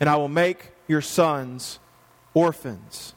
[0.00, 1.78] and I will make your sons
[2.34, 3.14] orphans.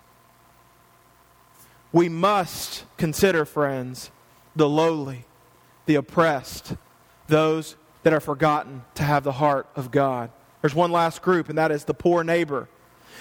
[1.92, 4.12] We must consider, friends,
[4.56, 5.26] the lowly,
[5.86, 6.76] the oppressed,
[7.28, 10.32] those that are forgotten to have the heart of God.
[10.62, 12.68] There's one last group, and that is the poor neighbor.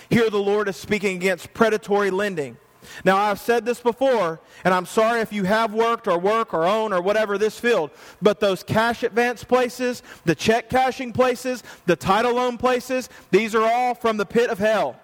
[0.08, 2.56] Here, the Lord is speaking against predatory lending.
[3.04, 6.66] Now, I've said this before, and I'm sorry if you have worked or work or
[6.66, 7.90] own or whatever this field,
[8.22, 13.62] but those cash advance places, the check cashing places, the title loan places, these are
[13.62, 14.98] all from the pit of hell.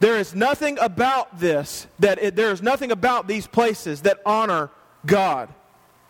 [0.00, 4.70] There is nothing about this that it, there is nothing about these places that honor
[5.04, 5.50] God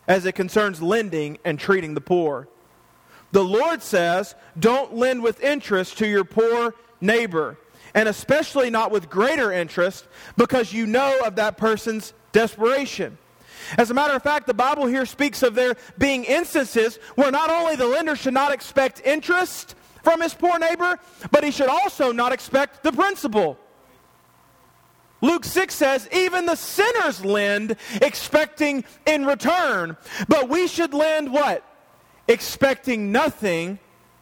[0.07, 2.49] as it concerns lending and treating the poor.
[3.33, 7.59] The Lord says, don't lend with interest to your poor neighbor
[7.95, 13.19] and especially not with greater interest because you know of that person's desperation.
[13.79, 17.51] As a matter of fact, the Bible here speaks of there being instances where not
[17.51, 20.99] only the lender should not expect interest from his poor neighbor,
[21.31, 23.59] but he should also not expect the principal.
[25.21, 29.97] Luke 6 says, even the sinners lend expecting in return.
[30.29, 31.63] But we should lend what?
[32.27, 33.79] Expecting nothing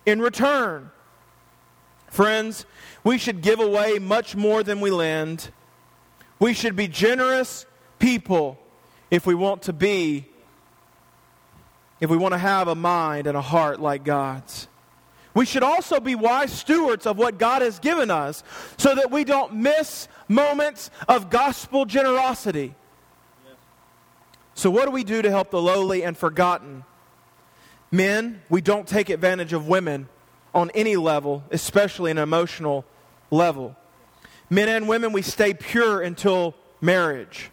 [0.07, 0.91] in return.
[2.09, 2.67] Friends,
[3.09, 5.49] we should give away much more than we lend.
[6.39, 7.65] We should be generous
[7.99, 8.59] people
[9.11, 10.27] if we want to be,
[12.01, 14.69] if we want to have a mind and a heart like God's.
[15.33, 18.45] We should also be wise stewards of what God has given us
[18.77, 22.75] so that we don't miss moments of gospel generosity.
[24.53, 26.85] So, what do we do to help the lowly and forgotten?
[27.91, 30.11] Men, we don't take advantage of women
[30.55, 32.85] on any level, especially an emotional
[33.31, 33.77] level.
[34.51, 37.51] Men and women, we stay pure until marriage.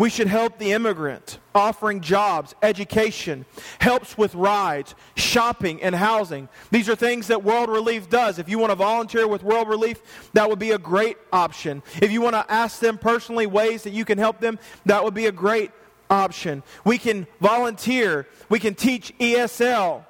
[0.00, 3.44] We should help the immigrant, offering jobs, education,
[3.80, 6.48] helps with rides, shopping, and housing.
[6.70, 8.38] These are things that World Relief does.
[8.38, 10.00] If you want to volunteer with World Relief,
[10.32, 11.82] that would be a great option.
[12.00, 15.12] If you want to ask them personally ways that you can help them, that would
[15.12, 15.70] be a great
[16.08, 16.62] option.
[16.82, 20.06] We can volunteer, we can teach ESL,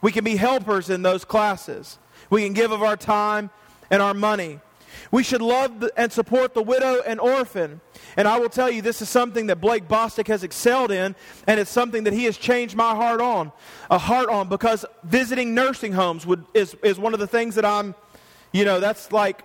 [0.00, 3.50] we can be helpers in those classes, we can give of our time
[3.92, 4.58] and our money.
[5.10, 7.82] We should love and support the widow and orphan.
[8.16, 11.14] And I will tell you, this is something that Blake Bostic has excelled in,
[11.46, 13.52] and it's something that he has changed my heart on,
[13.90, 17.64] a heart on, because visiting nursing homes would, is, is one of the things that
[17.64, 17.94] I'm,
[18.52, 19.44] you know, that's like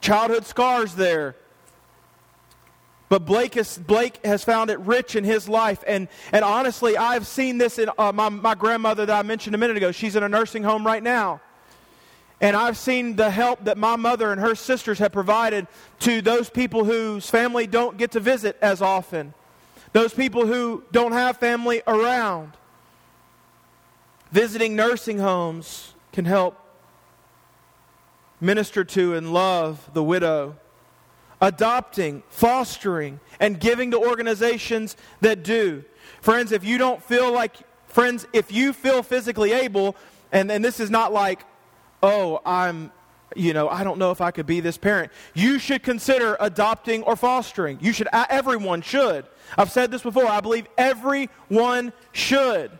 [0.00, 1.36] childhood scars there.
[3.08, 5.84] But Blake has, Blake has found it rich in his life.
[5.86, 9.58] And, and honestly, I've seen this in uh, my, my grandmother that I mentioned a
[9.58, 9.92] minute ago.
[9.92, 11.40] She's in a nursing home right now.
[12.44, 15.66] And I've seen the help that my mother and her sisters have provided
[16.00, 19.32] to those people whose family don't get to visit as often,
[19.94, 22.52] those people who don't have family around.
[24.30, 26.60] Visiting nursing homes can help
[28.42, 30.54] minister to and love the widow.
[31.40, 35.82] Adopting, fostering, and giving to organizations that do.
[36.20, 39.96] Friends, if you don't feel like, friends, if you feel physically able,
[40.30, 41.46] and, and this is not like,
[42.04, 42.92] oh, I'm,
[43.34, 45.10] you know, I don't know if I could be this parent.
[45.32, 47.78] You should consider adopting or fostering.
[47.80, 49.24] You should, everyone should.
[49.56, 50.26] I've said this before.
[50.26, 52.78] I believe everyone should.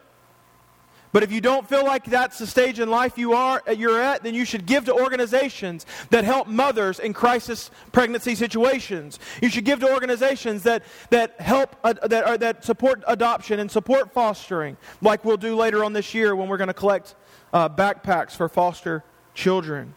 [1.11, 4.25] But if you don't feel like that's the stage in life you are you're at,
[4.25, 9.21] then you should give to organizations that help mothers in crisis pregnancy situations.
[9.41, 13.71] You should give to organizations that that help uh, that are, that support adoption and
[13.71, 17.15] support fostering, like we'll do later on this year when we're going to collect
[17.53, 19.05] uh, backpacks for foster
[19.35, 19.95] children.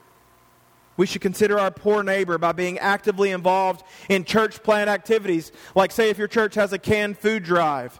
[0.97, 5.91] We should consider our poor neighbor by being actively involved in church plant activities, like,
[5.91, 7.99] say, if your church has a canned food drive,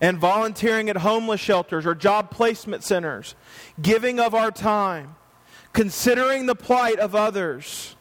[0.00, 3.36] and volunteering at homeless shelters or job placement centers,
[3.80, 5.14] giving of our time,
[5.72, 7.94] considering the plight of others.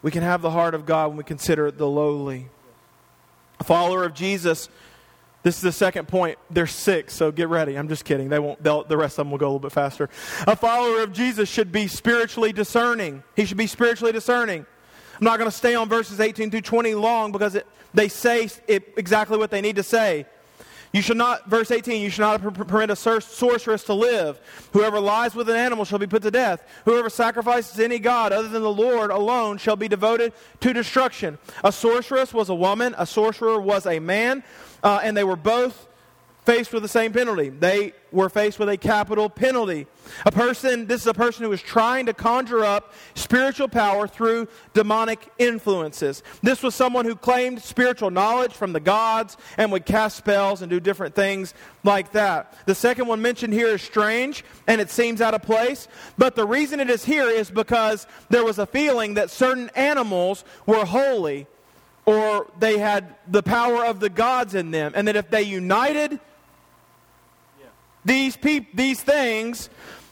[0.00, 2.48] We can have the heart of God when we consider the lowly.
[3.60, 4.68] A follower of Jesus
[5.44, 6.38] this is the second point.
[6.50, 7.76] They're six, so get ready.
[7.76, 8.30] I'm just kidding.
[8.30, 8.62] They won't.
[8.62, 10.08] the rest of them will go a little bit faster.
[10.46, 13.22] A follower of Jesus should be spiritually discerning.
[13.36, 14.64] He should be spiritually discerning.
[15.20, 18.48] I'm not going to stay on verses 18 through 20 long because it, they say
[18.66, 20.26] it, exactly what they need to say.
[20.94, 24.40] You should not, verse 18, you should not permit a sorceress to live.
[24.72, 26.64] Whoever lies with an animal shall be put to death.
[26.84, 31.38] Whoever sacrifices any god other than the Lord alone shall be devoted to destruction.
[31.64, 34.44] A sorceress was a woman, a sorcerer was a man,
[34.84, 35.88] uh, and they were both
[36.44, 37.48] faced with the same penalty.
[37.48, 39.86] They were faced with a capital penalty.
[40.26, 44.48] A person, this is a person who is trying to conjure up spiritual power through
[44.74, 46.22] demonic influences.
[46.42, 50.68] This was someone who claimed spiritual knowledge from the gods and would cast spells and
[50.68, 52.54] do different things like that.
[52.66, 56.46] The second one mentioned here is strange and it seems out of place, but the
[56.46, 61.46] reason it is here is because there was a feeling that certain animals were holy
[62.06, 66.20] or they had the power of the gods in them and that if they united
[68.04, 68.36] these,
[68.74, 69.70] these things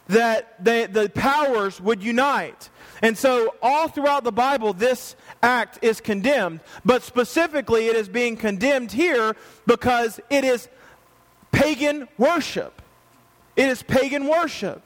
[0.09, 2.71] that they, the powers would unite.
[3.03, 6.61] And so, all throughout the Bible, this act is condemned.
[6.85, 10.69] But specifically, it is being condemned here because it is
[11.51, 12.81] pagan worship.
[13.57, 14.83] It is pagan worship.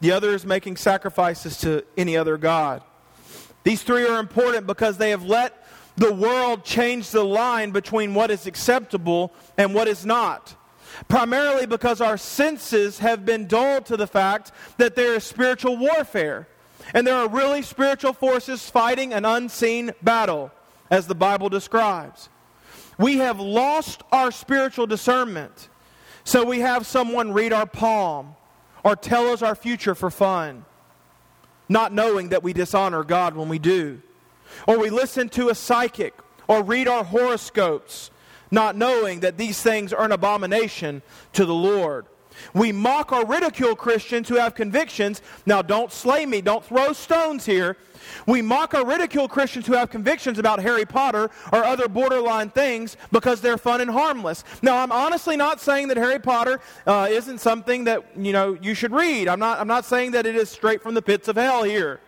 [0.00, 2.82] The other is making sacrifices to any other God.
[3.66, 8.30] These three are important because they have let the world change the line between what
[8.30, 10.54] is acceptable and what is not.
[11.08, 16.46] Primarily because our senses have been dulled to the fact that there is spiritual warfare.
[16.94, 20.52] And there are really spiritual forces fighting an unseen battle,
[20.88, 22.28] as the Bible describes.
[22.98, 25.70] We have lost our spiritual discernment.
[26.22, 28.36] So we have someone read our palm
[28.84, 30.64] or tell us our future for fun,
[31.68, 34.00] not knowing that we dishonor God when we do
[34.66, 36.14] or we listen to a psychic,
[36.48, 38.10] or read our horoscopes,
[38.50, 41.02] not knowing that these things are an abomination
[41.32, 42.06] to the Lord.
[42.54, 45.22] We mock or ridicule Christians who have convictions.
[45.44, 47.76] Now, don't slay me, don't throw stones here.
[48.26, 52.96] We mock or ridicule Christians who have convictions about Harry Potter or other borderline things
[53.12, 54.44] because they're fun and harmless.
[54.62, 58.74] Now, I'm honestly not saying that Harry Potter uh, isn't something that you know you
[58.74, 59.28] should read.
[59.28, 59.60] I'm not.
[59.60, 62.00] I'm not saying that it is straight from the pits of hell here.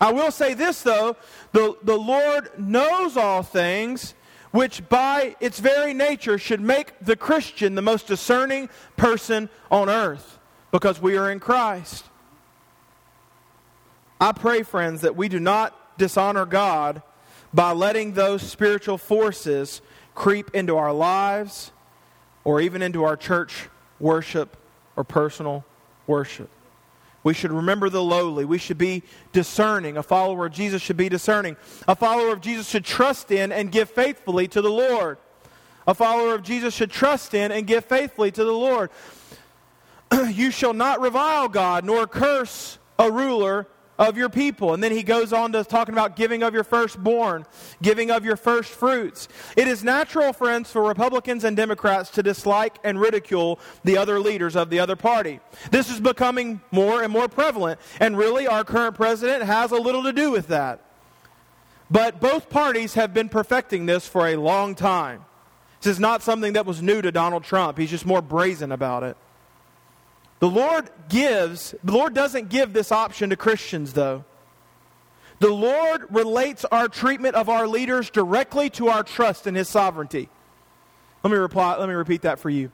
[0.00, 1.16] I will say this though:
[1.52, 4.14] the the Lord knows all things
[4.52, 10.38] which by its very nature should make the Christian the most discerning person on earth
[10.70, 12.04] because we are in Christ.
[14.20, 17.02] I pray, friends, that we do not dishonor God
[17.52, 19.82] by letting those spiritual forces
[20.14, 21.72] creep into our lives
[22.44, 24.56] or even into our church worship
[24.96, 25.64] or personal
[26.06, 26.50] worship.
[27.24, 28.44] We should remember the lowly.
[28.44, 29.02] We should be
[29.32, 29.96] discerning.
[29.96, 31.56] A follower of Jesus should be discerning.
[31.86, 35.18] A follower of Jesus should trust in and give faithfully to the Lord.
[35.86, 38.90] A follower of Jesus should trust in and give faithfully to the Lord.
[40.28, 43.66] you shall not revile God nor curse a ruler
[44.02, 44.74] of your people.
[44.74, 47.46] And then he goes on to talking about giving of your firstborn,
[47.80, 49.28] giving of your first fruits.
[49.56, 54.56] It is natural, friends, for Republicans and Democrats to dislike and ridicule the other leaders
[54.56, 55.40] of the other party.
[55.70, 60.02] This is becoming more and more prevalent, and really our current president has a little
[60.02, 60.80] to do with that.
[61.90, 65.24] But both parties have been perfecting this for a long time.
[65.80, 67.78] This is not something that was new to Donald Trump.
[67.78, 69.16] He's just more brazen about it.
[70.42, 74.24] The Lord gives, the Lord doesn't give this option to Christians, though.
[75.38, 80.28] The Lord relates our treatment of our leaders directly to our trust in His sovereignty.
[81.22, 82.72] Let me reply, let me repeat that for you.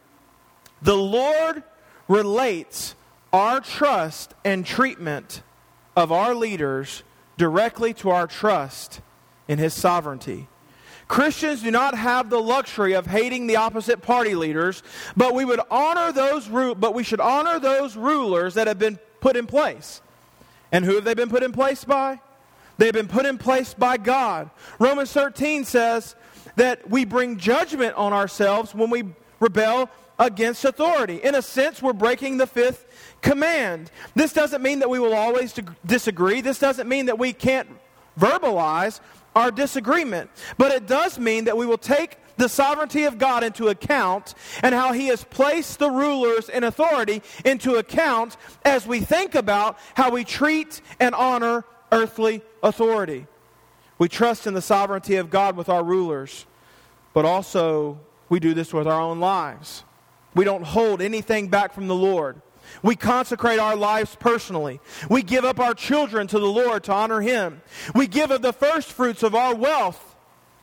[0.80, 1.62] The Lord
[2.08, 2.94] relates
[3.34, 5.42] our trust and treatment
[5.94, 7.02] of our leaders
[7.36, 9.02] directly to our trust
[9.46, 10.48] in His sovereignty.
[11.08, 14.82] Christians do not have the luxury of hating the opposite party leaders,
[15.16, 19.36] but we would honor those but we should honor those rulers that have been put
[19.36, 20.02] in place.
[20.70, 22.20] And who have they been put in place by?
[22.76, 24.50] They've been put in place by God.
[24.78, 26.14] Romans 13 says
[26.56, 29.04] that we bring judgment on ourselves when we
[29.40, 31.16] rebel against authority.
[31.16, 32.86] In a sense, we're breaking the fifth
[33.22, 33.90] command.
[34.14, 35.54] This doesn't mean that we will always
[35.86, 36.40] disagree.
[36.40, 37.68] This doesn't mean that we can't
[38.18, 39.00] verbalize
[39.34, 40.30] our disagreement.
[40.56, 44.74] But it does mean that we will take the sovereignty of God into account and
[44.74, 50.10] how He has placed the rulers in authority into account as we think about how
[50.10, 53.26] we treat and honor earthly authority.
[53.98, 56.46] We trust in the sovereignty of God with our rulers,
[57.12, 57.98] but also
[58.28, 59.84] we do this with our own lives.
[60.34, 62.40] We don't hold anything back from the Lord.
[62.82, 64.80] We consecrate our lives personally.
[65.08, 67.62] We give up our children to the Lord to honor Him.
[67.94, 70.16] We give of the first fruits of our wealth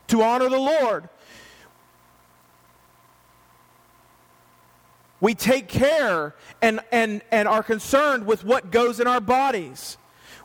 [0.08, 1.10] to honor the Lord.
[5.20, 9.98] We take care and, and, and are concerned with what goes in our bodies.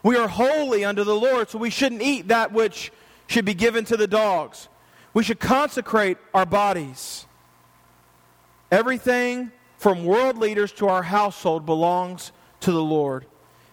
[0.02, 2.90] We are holy unto the Lord, so we shouldn't eat that which
[3.26, 4.68] should be given to the dogs.
[5.12, 7.26] We should consecrate our bodies.
[8.70, 13.24] Everything from world leaders to our household belongs to the Lord.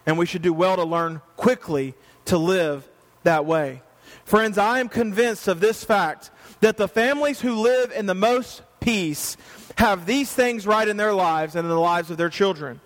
[0.06, 1.96] And we should do well to learn quickly
[2.26, 2.88] to live
[3.24, 3.82] that way.
[4.24, 6.32] Friends, I am convinced of this fact
[6.62, 9.36] that the families who live in the most peace
[9.78, 12.80] have these things right in their lives and in the lives of their children.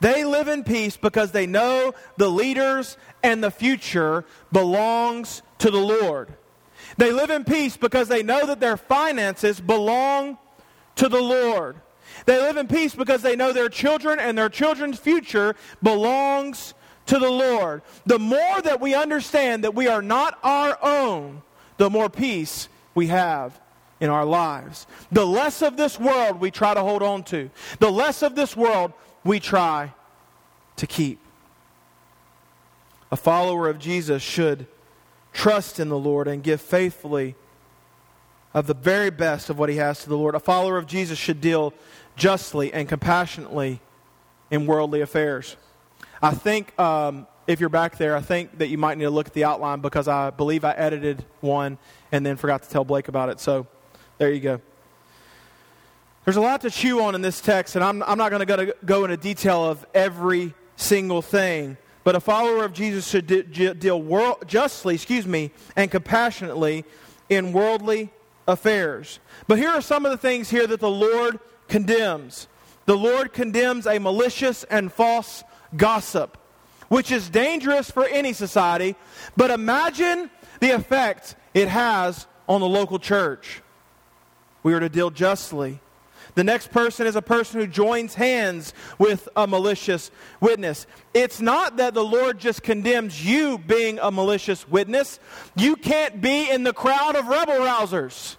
[0.00, 5.80] They live in peace because they know the leaders and the future belongs to the
[5.80, 6.34] Lord.
[6.98, 10.36] They live in peace because they know that their finances belong
[10.96, 11.76] to the Lord.
[12.26, 16.74] They live in peace because they know their children and their children's future belongs
[17.06, 17.82] to the Lord.
[18.06, 21.42] The more that we understand that we are not our own,
[21.76, 23.58] the more peace we have
[24.00, 24.86] in our lives.
[25.10, 28.56] The less of this world we try to hold on to, the less of this
[28.56, 28.92] world
[29.24, 29.92] we try
[30.76, 31.20] to keep.
[33.10, 34.66] A follower of Jesus should
[35.32, 37.36] trust in the Lord and give faithfully
[38.54, 40.34] of the very best of what he has to the Lord.
[40.34, 41.72] A follower of Jesus should deal
[42.16, 43.80] justly and compassionately
[44.50, 45.56] in worldly affairs.
[46.22, 49.26] I think um, if you're back there, I think that you might need to look
[49.26, 51.78] at the outline because I believe I edited one
[52.12, 53.40] and then forgot to tell Blake about it.
[53.40, 53.66] So
[54.18, 54.60] there you go.
[56.24, 58.76] There's a lot to chew on in this text, and I'm, I'm not going to
[58.84, 61.76] go into detail of every single thing.
[62.04, 66.84] But a follower of Jesus should de- deal world, justly, excuse me, and compassionately
[67.28, 68.10] in worldly
[68.46, 69.20] affairs.
[69.46, 71.38] But here are some of the things here that the Lord
[71.68, 72.48] condemns.
[72.86, 75.44] The Lord condemns a malicious and false
[75.76, 76.36] gossip,
[76.88, 78.96] which is dangerous for any society,
[79.36, 80.30] but imagine
[80.60, 83.62] the effect it has on the local church.
[84.62, 85.80] We are to deal justly.
[86.34, 90.10] The next person is a person who joins hands with a malicious
[90.40, 90.86] witness.
[91.12, 95.20] It's not that the Lord just condemns you being a malicious witness.
[95.54, 98.36] You can't be in the crowd of rebel rousers.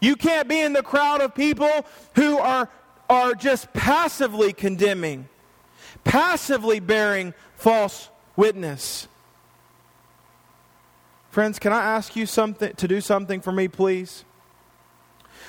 [0.00, 2.70] You can't be in the crowd of people who are,
[3.10, 5.28] are just passively condemning,
[6.04, 9.08] passively bearing false witness.
[11.28, 14.24] Friends, can I ask you something to do something for me, please?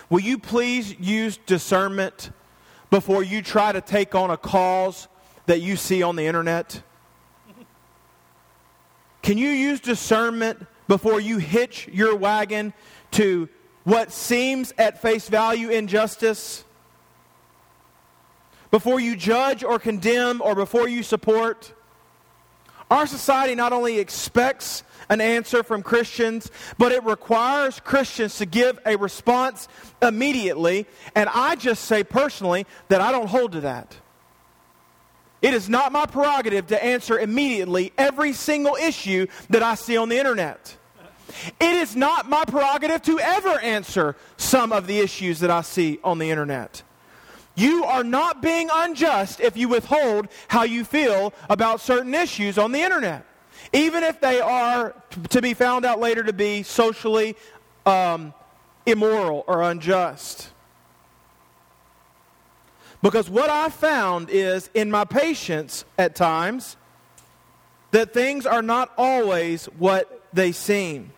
[0.10, 2.32] Will you please use discernment
[2.90, 5.08] before you try to take on a cause
[5.46, 6.84] that you see on the internet?
[9.22, 12.74] Can you use discernment before you hitch your wagon
[13.12, 13.48] to
[13.84, 16.66] what seems at face value injustice?
[18.72, 21.74] Before you judge or condemn or before you support?
[22.90, 28.80] Our society not only expects an answer from Christians, but it requires Christians to give
[28.86, 29.68] a response
[30.02, 30.88] immediately.
[31.14, 33.98] And I just say personally that I don't hold to that.
[35.42, 40.08] It is not my prerogative to answer immediately every single issue that I see on
[40.08, 40.78] the internet.
[41.60, 46.00] It is not my prerogative to ever answer some of the issues that I see
[46.06, 46.84] on the internet.
[47.56, 52.72] You are not being unjust if you withhold how you feel about certain issues on
[52.72, 53.26] the internet
[53.74, 54.94] even if they are
[55.30, 57.36] to be found out later to be socially
[57.86, 58.34] um,
[58.86, 60.50] immoral or unjust.
[63.02, 66.78] Because what I found is in my patience at times
[67.92, 71.12] that things are not always what they seem.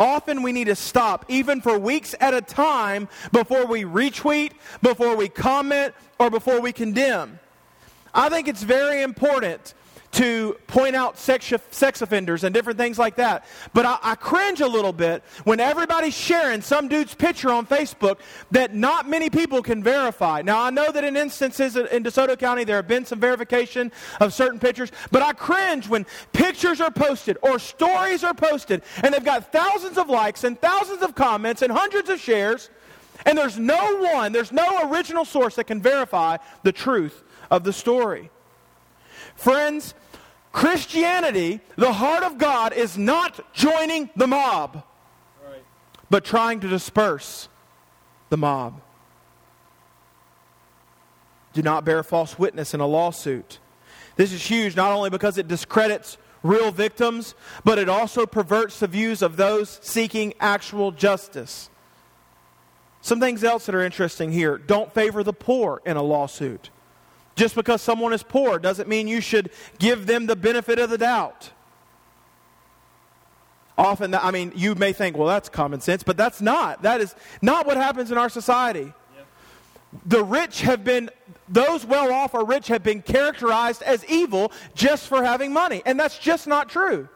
[0.00, 5.16] Often we need to stop, even for weeks at a time, before we retweet, before
[5.16, 7.38] we comment, or before we condemn.
[8.12, 9.74] I think it's very important
[10.12, 13.46] to point out sex, sex offenders and different things like that.
[13.72, 18.18] But I, I cringe a little bit when everybody's sharing some dude's picture on Facebook
[18.50, 20.42] that not many people can verify.
[20.42, 23.90] Now, I know that in instances in DeSoto County there have been some verification
[24.20, 29.14] of certain pictures, but I cringe when pictures are posted or stories are posted and
[29.14, 32.68] they've got thousands of likes and thousands of comments and hundreds of shares.
[33.24, 37.72] And there's no one, there's no original source that can verify the truth of the
[37.72, 38.30] story.
[39.34, 39.94] Friends,
[40.52, 44.84] Christianity, the heart of God, is not joining the mob,
[46.10, 47.48] but trying to disperse
[48.28, 48.80] the mob.
[51.52, 53.58] Do not bear false witness in a lawsuit.
[54.16, 58.86] This is huge not only because it discredits real victims, but it also perverts the
[58.86, 61.70] views of those seeking actual justice.
[63.00, 66.70] Some things else that are interesting here don't favor the poor in a lawsuit.
[67.34, 70.98] Just because someone is poor doesn't mean you should give them the benefit of the
[70.98, 71.50] doubt.
[73.78, 76.82] Often, I mean, you may think, well, that's common sense, but that's not.
[76.82, 78.92] That is not what happens in our society.
[80.06, 81.10] The rich have been,
[81.48, 85.82] those well off or rich have been characterized as evil just for having money.
[85.86, 87.08] And that's just not true.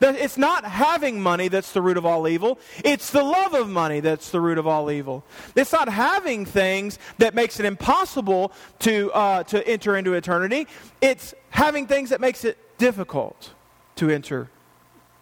[0.00, 2.58] It's not having money that's the root of all evil.
[2.84, 5.24] It's the love of money that's the root of all evil.
[5.54, 10.66] It's not having things that makes it impossible to, uh, to enter into eternity.
[11.00, 13.54] It's having things that makes it difficult
[13.96, 14.50] to enter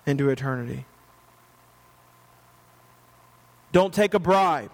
[0.07, 0.87] into eternity.
[3.70, 4.70] Don't take a bribe.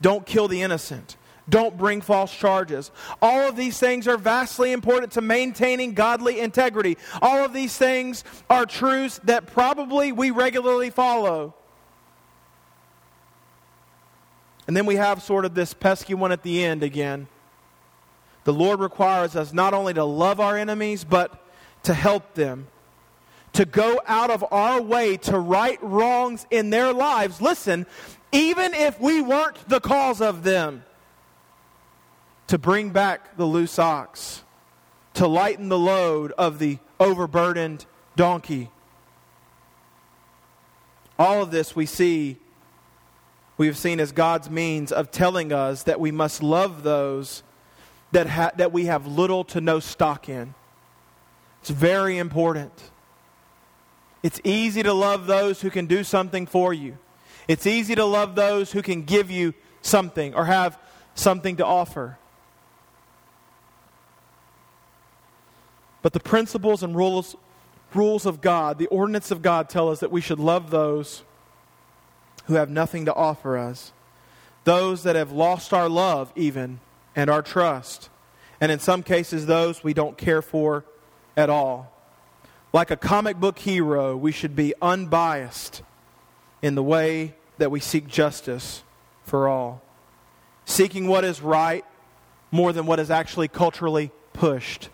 [0.00, 1.16] Don't kill the innocent.
[1.48, 2.90] Don't bring false charges.
[3.22, 6.98] All of these things are vastly important to maintaining godly integrity.
[7.22, 11.54] All of these things are truths that probably we regularly follow.
[14.66, 17.28] And then we have sort of this pesky one at the end again.
[18.44, 21.42] The Lord requires us not only to love our enemies, but
[21.84, 22.66] to help them,
[23.54, 27.40] to go out of our way to right wrongs in their lives.
[27.40, 27.86] Listen,
[28.32, 30.84] even if we weren't the cause of them
[32.48, 34.42] to bring back the loose ox,
[35.14, 37.86] to lighten the load of the overburdened
[38.16, 38.70] donkey.
[41.18, 42.38] All of this we see,
[43.56, 47.42] we have seen as God's means of telling us that we must love those
[48.12, 50.54] that, ha- that we have little to no stock in.
[51.60, 52.72] It's very important.
[54.22, 56.98] It's easy to love those who can do something for you.
[57.46, 60.78] It's easy to love those who can give you something or have
[61.14, 62.18] something to offer.
[66.02, 67.36] But the principles and rules,
[67.94, 71.22] rules of God, the ordinance of God, tell us that we should love those
[72.46, 73.92] who have nothing to offer us,
[74.64, 76.80] those that have lost our love, even,
[77.16, 78.10] and our trust,
[78.60, 80.84] and in some cases, those we don't care for
[81.36, 81.92] at all.
[82.72, 85.82] Like a comic book hero, we should be unbiased
[86.62, 88.82] in the way that we seek justice
[89.24, 89.82] for all.
[90.64, 91.84] seeking what is right
[92.50, 94.90] more than what is actually culturally pushed.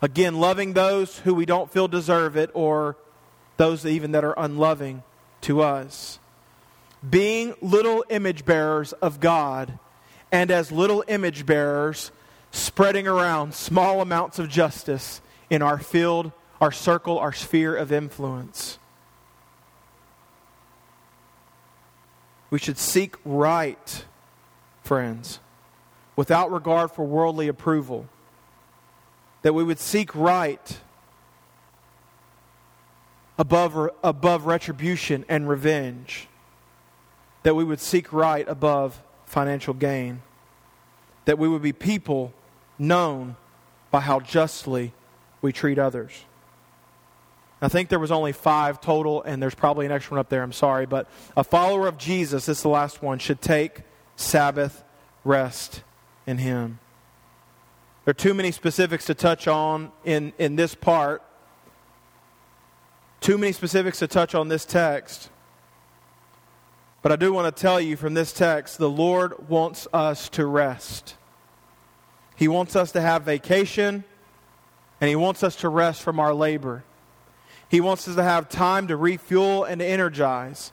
[0.00, 2.96] Again, loving those who we don't feel deserve it or
[3.56, 5.02] those even that are unloving
[5.42, 6.18] to us.
[7.08, 9.78] Being little image bearers of God,
[10.30, 12.12] and as little image bearers,
[12.50, 15.20] spreading around small amounts of justice
[15.50, 18.78] in our field, our circle, our sphere of influence.
[22.50, 24.04] We should seek right,
[24.82, 25.40] friends,
[26.16, 28.08] without regard for worldly approval.
[29.42, 30.78] That we would seek right
[33.38, 36.28] above, above retribution and revenge.
[37.44, 40.22] That we would seek right above financial gain.
[41.24, 42.32] That we would be people
[42.78, 43.36] known
[43.90, 44.92] by how justly
[45.40, 46.24] we treat others.
[47.60, 50.42] I think there was only five total, and there's probably an extra one up there.
[50.42, 50.86] I'm sorry.
[50.86, 53.82] But a follower of Jesus, this is the last one, should take
[54.16, 54.84] Sabbath
[55.24, 55.82] rest
[56.26, 56.78] in Him.
[58.08, 61.22] There are too many specifics to touch on in, in this part,
[63.20, 65.28] too many specifics to touch on this text.
[67.02, 70.46] But I do want to tell you from this text the Lord wants us to
[70.46, 71.16] rest.
[72.34, 74.04] He wants us to have vacation,
[75.02, 76.84] and He wants us to rest from our labor.
[77.68, 80.72] He wants us to have time to refuel and energize.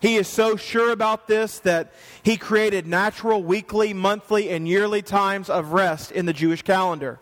[0.00, 1.92] He is so sure about this that
[2.22, 7.18] he created natural weekly, monthly, and yearly times of rest in the Jewish calendar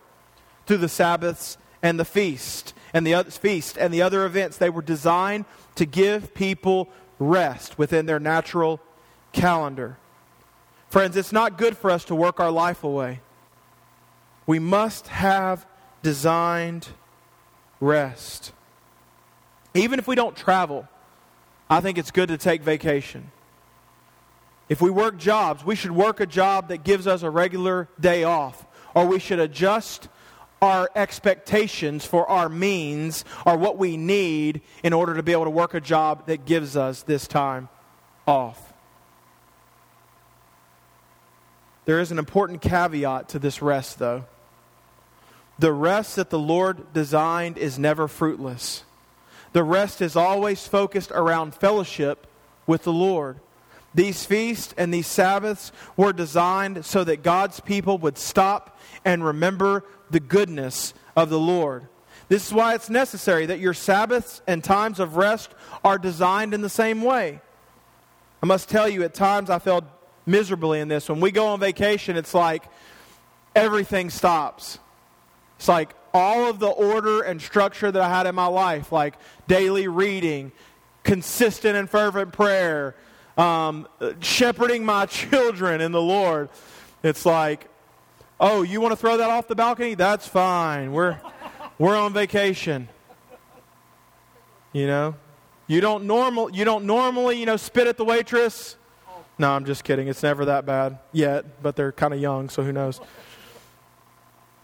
[0.66, 4.58] through the Sabbaths and the feast and the other, feast and the other events.
[4.58, 8.80] They were designed to give people rest within their natural
[9.32, 9.96] calendar.
[10.88, 13.20] Friends, it's not good for us to work our life away.
[14.46, 15.66] We must have
[16.02, 16.88] designed
[17.80, 18.52] rest.
[19.74, 20.88] Even if we don't travel,
[21.70, 23.30] I think it's good to take vacation.
[24.68, 28.24] If we work jobs, we should work a job that gives us a regular day
[28.24, 30.08] off, or we should adjust
[30.60, 35.50] our expectations for our means or what we need in order to be able to
[35.50, 37.68] work a job that gives us this time
[38.26, 38.72] off.
[41.84, 44.26] There is an important caveat to this rest, though.
[45.58, 48.84] The rest that the Lord designed is never fruitless.
[49.52, 52.26] The rest is always focused around fellowship
[52.66, 53.40] with the Lord.
[53.94, 59.84] These feasts and these Sabbaths were designed so that God's people would stop and remember
[60.10, 61.88] the goodness of the Lord.
[62.28, 65.50] This is why it's necessary that your Sabbaths and times of rest
[65.82, 67.40] are designed in the same way.
[68.42, 69.84] I must tell you, at times I felt
[70.26, 71.08] miserably in this.
[71.08, 72.64] When we go on vacation, it's like
[73.56, 74.78] everything stops.
[75.58, 79.14] It's like all of the order and structure that I had in my life, like
[79.46, 80.52] daily reading,
[81.02, 82.94] consistent and fervent prayer,
[83.36, 83.86] um,
[84.20, 86.48] shepherding my children in the Lord.
[87.02, 87.68] It's like,
[88.40, 89.94] oh, you want to throw that off the balcony?
[89.94, 90.92] That's fine.
[90.92, 91.20] We're,
[91.78, 92.88] we're on vacation.
[94.72, 95.14] You know?
[95.66, 98.76] You don't normal you don't normally, you know, spit at the waitress.
[99.38, 100.08] No, I'm just kidding.
[100.08, 103.00] It's never that bad yet, but they're kind of young, so who knows.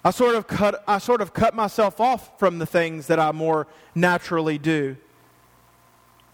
[0.05, 3.33] I sort of cut I sort of cut myself off from the things that I
[3.33, 4.97] more naturally do.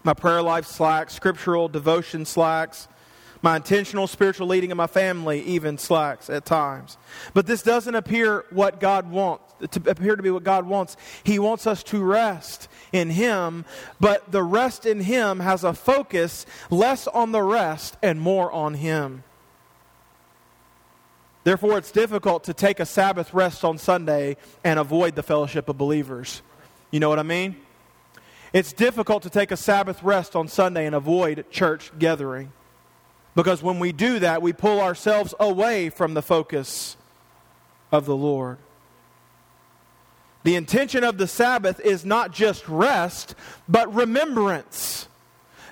[0.03, 2.87] My prayer life slacks, scriptural devotion slacks,
[3.41, 6.97] my intentional spiritual leading of my family even slacks at times.
[7.33, 10.97] But this doesn't appear what God wants to appear to be what God wants.
[11.23, 13.63] He wants us to rest in Him,
[13.99, 18.73] but the rest in Him has a focus less on the rest and more on
[18.73, 19.23] Him.
[21.43, 25.77] Therefore, it's difficult to take a Sabbath rest on Sunday and avoid the fellowship of
[25.77, 26.41] believers.
[26.91, 27.55] You know what I mean?
[28.53, 32.51] It's difficult to take a Sabbath rest on Sunday and avoid church gathering.
[33.33, 36.97] Because when we do that, we pull ourselves away from the focus
[37.91, 38.57] of the Lord.
[40.43, 43.35] The intention of the Sabbath is not just rest,
[43.69, 45.07] but remembrance.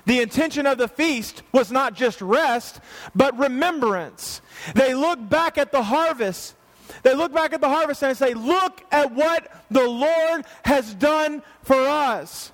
[0.06, 2.80] The intention of the feast was not just rest,
[3.14, 4.40] but remembrance.
[4.74, 6.54] They look back at the harvest.
[7.02, 11.42] They look back at the harvest and say, Look at what the Lord has done
[11.62, 12.52] for us.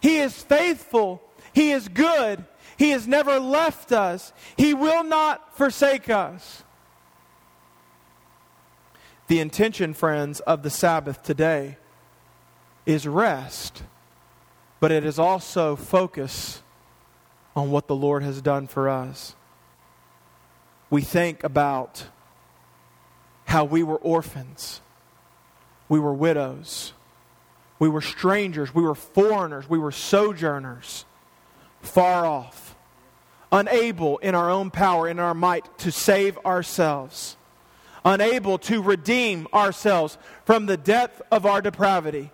[0.00, 2.44] He is faithful, He is good,
[2.76, 6.64] He has never left us, He will not forsake us.
[9.28, 11.78] The intention, friends, of the Sabbath today
[12.84, 13.84] is rest,
[14.82, 16.60] but it is also focus
[17.54, 19.36] on what the Lord has done for us.
[20.90, 22.06] We think about
[23.44, 24.80] how we were orphans,
[25.88, 26.94] we were widows,
[27.78, 31.04] we were strangers, we were foreigners, we were sojourners,
[31.80, 32.74] far off,
[33.52, 37.36] unable in our own power, in our might, to save ourselves,
[38.04, 42.32] unable to redeem ourselves from the depth of our depravity.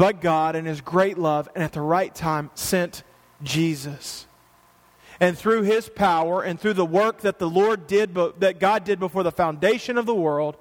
[0.00, 3.02] But God, in His great love and at the right time, sent
[3.42, 4.26] Jesus.
[5.20, 8.98] And through His power and through the work that the Lord did, that God did
[8.98, 10.56] before the foundation of the world,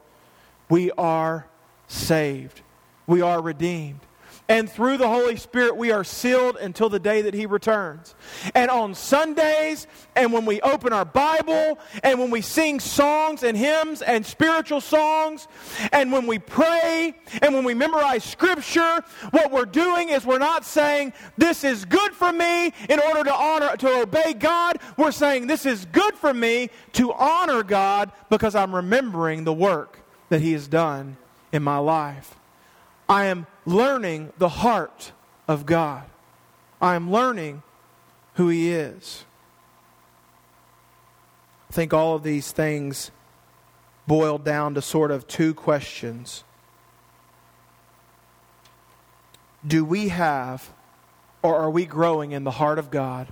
[0.68, 1.48] we are
[1.88, 2.60] saved.
[3.08, 4.02] We are redeemed
[4.50, 8.16] and through the Holy Spirit, we are sealed until the day that He returns.
[8.56, 9.86] And on Sundays,
[10.16, 14.82] and when we open our Bible, and when we sing songs and hymns and spiritual
[14.82, 15.48] songs,
[15.94, 20.66] and when we pray, and when we memorize Scripture, what we're doing is we're not
[20.66, 24.80] saying, This is good for me in order to honor, to obey God.
[24.98, 30.00] We're saying, This is good for me to honor God because I'm remembering the work
[30.30, 31.18] that He has done
[31.52, 32.39] in my life.
[33.10, 35.12] I am learning the heart
[35.48, 36.04] of God.
[36.80, 37.64] I am learning
[38.36, 39.26] who He is.
[41.70, 43.10] I think all of these things
[44.06, 46.44] boil down to sort of two questions.
[49.66, 50.70] Do we have,
[51.42, 53.28] or are we growing in the heart of God?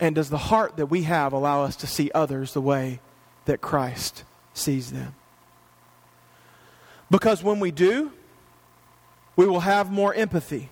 [0.00, 3.00] And does the heart that we have allow us to see others the way
[3.46, 4.22] that Christ
[4.54, 5.14] sees them?
[7.10, 8.12] Because when we do,
[9.36, 10.68] we will have more empathy.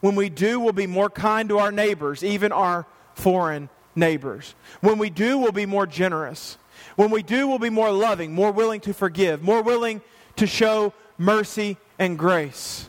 [0.00, 4.54] When we do, we'll be more kind to our neighbors, even our foreign neighbors.
[4.80, 6.58] When we do, we'll be more generous.
[6.96, 10.00] When we do, we'll be more loving, more willing to forgive, more willing
[10.36, 12.88] to show mercy and grace.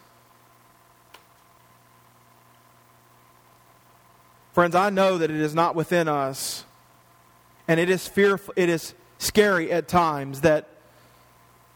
[4.53, 6.65] Friends, I know that it is not within us,
[7.67, 10.67] and it is fearful, it is scary at times that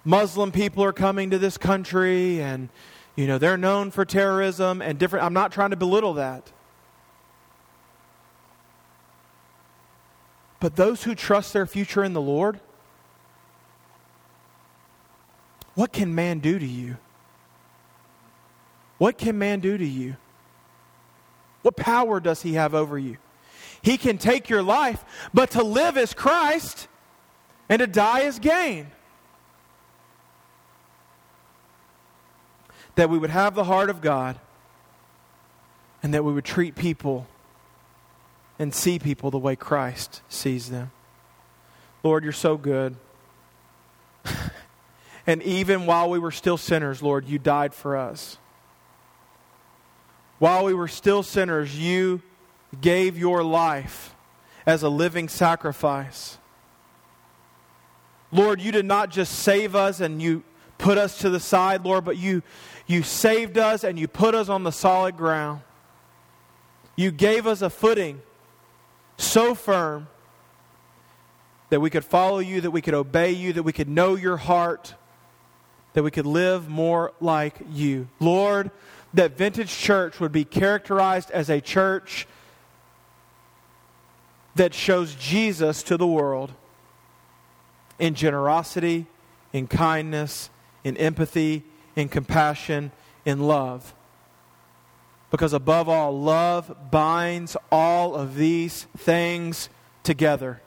[0.06, 2.70] Muslim people are coming to this country and,
[3.16, 5.26] you know, they're known for terrorism and different.
[5.26, 6.52] I'm not trying to belittle that.
[10.60, 12.60] But those who trust their future in the Lord,
[15.74, 16.98] what can man do to you?
[18.98, 20.16] What can man do to you?
[21.64, 23.18] What power does he have over you?
[23.82, 25.04] He can take your life,
[25.34, 26.88] but to live is Christ
[27.70, 28.92] and to die is gain.
[32.96, 34.40] That we would have the heart of God
[36.02, 37.28] and that we would treat people
[38.58, 40.92] and see people the way Christ sees them.
[42.04, 42.96] Lord, you're so good.
[45.28, 48.38] and even while we were still sinners, Lord, you died for us.
[50.40, 52.22] While we were still sinners, you
[52.82, 54.16] gave your life
[54.66, 56.38] as a living sacrifice.
[58.32, 60.44] Lord, you did not just save us and you
[60.78, 62.44] put us to the side, Lord, but you
[62.88, 65.62] you saved us and you put us on the solid ground.
[66.96, 68.22] You gave us a footing
[69.18, 70.08] so firm
[71.70, 74.38] that we could follow you, that we could obey you, that we could know your
[74.38, 74.94] heart,
[75.94, 78.08] that we could live more like you.
[78.20, 78.72] Lord,
[79.14, 82.28] that Vintage Church would be characterized as a church
[84.56, 86.52] that shows Jesus to the world
[87.98, 89.06] in generosity,
[89.52, 90.50] in kindness,
[90.84, 91.64] in empathy,
[91.96, 92.92] in compassion,
[93.26, 93.94] in love.
[95.32, 99.70] Because above all, love binds all of these things
[100.04, 100.62] together.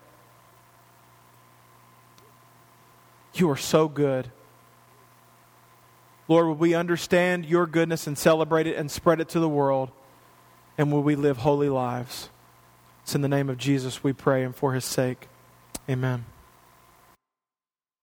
[3.33, 4.31] You are so good.
[6.27, 9.89] Lord, will we understand your goodness and celebrate it and spread it to the world?
[10.77, 12.29] And will we live holy lives?
[13.03, 15.27] It's in the name of Jesus we pray and for his sake.
[15.89, 16.25] Amen.